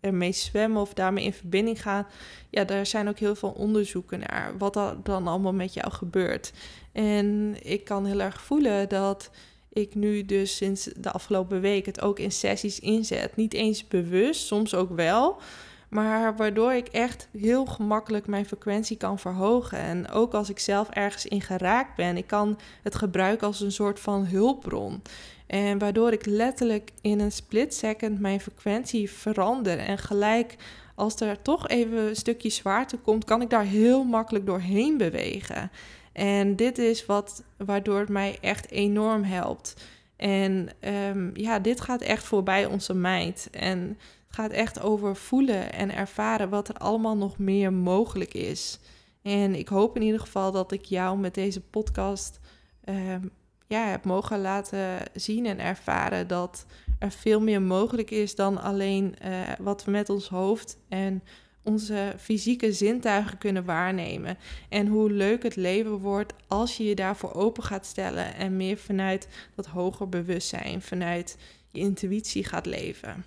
ermee 0.00 0.32
zwemmen 0.32 0.80
of 0.80 0.94
daarmee 0.94 1.24
in 1.24 1.32
verbinding 1.32 1.82
gaan. 1.82 2.06
Ja, 2.50 2.64
daar 2.64 2.86
zijn 2.86 3.08
ook 3.08 3.18
heel 3.18 3.34
veel 3.34 3.50
onderzoeken 3.50 4.18
naar 4.18 4.58
wat 4.58 4.76
er 4.76 4.96
dan 5.02 5.26
allemaal 5.26 5.54
met 5.54 5.74
jou 5.74 5.90
gebeurt. 5.92 6.52
En 6.92 7.56
ik 7.62 7.84
kan 7.84 8.06
heel 8.06 8.20
erg 8.20 8.40
voelen 8.40 8.88
dat 8.88 9.30
ik 9.76 9.94
nu 9.94 10.24
dus 10.24 10.56
sinds 10.56 10.88
de 10.96 11.10
afgelopen 11.10 11.60
week 11.60 11.86
het 11.86 12.00
ook 12.00 12.18
in 12.18 12.32
sessies 12.32 12.80
inzet. 12.80 13.36
Niet 13.36 13.54
eens 13.54 13.88
bewust, 13.88 14.46
soms 14.46 14.74
ook 14.74 14.90
wel. 14.96 15.40
Maar 15.88 16.36
waardoor 16.36 16.72
ik 16.72 16.88
echt 16.88 17.28
heel 17.38 17.66
gemakkelijk 17.66 18.26
mijn 18.26 18.46
frequentie 18.46 18.96
kan 18.96 19.18
verhogen. 19.18 19.78
En 19.78 20.10
ook 20.10 20.34
als 20.34 20.50
ik 20.50 20.58
zelf 20.58 20.88
ergens 20.90 21.26
in 21.26 21.40
geraakt 21.40 21.96
ben, 21.96 22.16
ik 22.16 22.26
kan 22.26 22.58
het 22.82 22.94
gebruiken 22.94 23.46
als 23.46 23.60
een 23.60 23.72
soort 23.72 24.00
van 24.00 24.26
hulpbron. 24.26 25.02
En 25.46 25.78
waardoor 25.78 26.12
ik 26.12 26.26
letterlijk 26.26 26.90
in 27.00 27.20
een 27.20 27.32
split 27.32 27.74
second 27.74 28.20
mijn 28.20 28.40
frequentie 28.40 29.10
verander. 29.10 29.78
En 29.78 29.98
gelijk 29.98 30.56
als 30.94 31.20
er 31.20 31.42
toch 31.42 31.68
even 31.68 31.98
een 31.98 32.16
stukje 32.16 32.50
zwaarte 32.50 32.96
komt, 32.96 33.24
kan 33.24 33.42
ik 33.42 33.50
daar 33.50 33.64
heel 33.64 34.04
makkelijk 34.04 34.46
doorheen 34.46 34.96
bewegen. 34.96 35.70
En 36.16 36.56
dit 36.56 36.78
is 36.78 37.06
wat 37.06 37.44
waardoor 37.56 37.98
het 37.98 38.08
mij 38.08 38.38
echt 38.40 38.70
enorm 38.70 39.22
helpt. 39.22 39.74
En 40.16 40.68
um, 41.08 41.30
ja, 41.34 41.58
dit 41.58 41.80
gaat 41.80 42.00
echt 42.00 42.24
voorbij 42.24 42.66
onze 42.66 42.94
mind. 42.94 43.48
En 43.50 43.78
het 44.26 44.36
gaat 44.36 44.50
echt 44.50 44.80
over 44.80 45.16
voelen 45.16 45.72
en 45.72 45.94
ervaren 45.94 46.48
wat 46.48 46.68
er 46.68 46.74
allemaal 46.74 47.16
nog 47.16 47.38
meer 47.38 47.72
mogelijk 47.72 48.34
is. 48.34 48.78
En 49.22 49.54
ik 49.54 49.68
hoop 49.68 49.96
in 49.96 50.02
ieder 50.02 50.20
geval 50.20 50.52
dat 50.52 50.72
ik 50.72 50.84
jou 50.84 51.18
met 51.18 51.34
deze 51.34 51.60
podcast 51.60 52.40
um, 52.84 53.30
ja, 53.66 53.86
heb 53.86 54.04
mogen 54.04 54.40
laten 54.40 54.98
zien 55.14 55.46
en 55.46 55.58
ervaren 55.58 56.26
dat 56.26 56.66
er 56.98 57.10
veel 57.10 57.40
meer 57.40 57.62
mogelijk 57.62 58.10
is 58.10 58.34
dan 58.34 58.62
alleen 58.62 59.14
uh, 59.24 59.40
wat 59.58 59.84
we 59.84 59.90
met 59.90 60.10
ons 60.10 60.28
hoofd 60.28 60.78
en 60.88 61.22
onze 61.66 62.14
fysieke 62.18 62.72
zintuigen 62.72 63.38
kunnen 63.38 63.64
waarnemen. 63.64 64.38
En 64.68 64.86
hoe 64.86 65.10
leuk 65.10 65.42
het 65.42 65.56
leven 65.56 65.98
wordt 65.98 66.32
als 66.46 66.76
je 66.76 66.84
je 66.84 66.94
daarvoor 66.94 67.34
open 67.34 67.62
gaat 67.62 67.86
stellen 67.86 68.34
en 68.34 68.56
meer 68.56 68.76
vanuit 68.76 69.28
dat 69.54 69.66
hoger 69.66 70.08
bewustzijn, 70.08 70.82
vanuit 70.82 71.36
je 71.70 71.80
intuïtie 71.80 72.44
gaat 72.44 72.66
leven. 72.66 73.24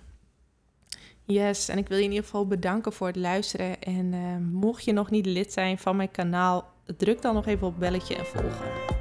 Yes, 1.24 1.68
en 1.68 1.78
ik 1.78 1.88
wil 1.88 1.96
je 1.98 2.04
in 2.04 2.10
ieder 2.10 2.24
geval 2.24 2.46
bedanken 2.46 2.92
voor 2.92 3.06
het 3.06 3.16
luisteren. 3.16 3.82
En 3.82 4.12
uh, 4.12 4.20
mocht 4.52 4.84
je 4.84 4.92
nog 4.92 5.10
niet 5.10 5.26
lid 5.26 5.52
zijn 5.52 5.78
van 5.78 5.96
mijn 5.96 6.10
kanaal, 6.10 6.72
druk 6.96 7.22
dan 7.22 7.34
nog 7.34 7.46
even 7.46 7.66
op 7.66 7.78
belletje 7.78 8.16
en 8.16 8.26
volgen. 8.26 8.98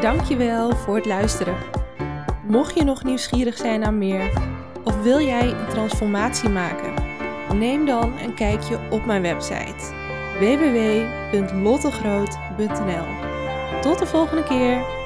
Dankjewel 0.00 0.76
voor 0.76 0.96
het 0.96 1.06
luisteren. 1.06 1.56
Mocht 2.46 2.74
je 2.74 2.84
nog 2.84 3.04
nieuwsgierig 3.04 3.56
zijn 3.56 3.80
naar 3.80 3.94
meer 3.94 4.56
of 4.84 5.02
wil 5.02 5.20
jij 5.20 5.50
een 5.50 5.68
transformatie 5.68 6.48
maken, 6.48 6.97
neem 7.54 7.86
dan 7.86 8.18
een 8.18 8.34
kijkje 8.34 8.78
op 8.90 9.06
mijn 9.06 9.22
website 9.22 9.96
www.lottegroot.nl. 10.38 13.06
Tot 13.80 13.98
de 13.98 14.06
volgende 14.06 14.42
keer. 14.42 14.97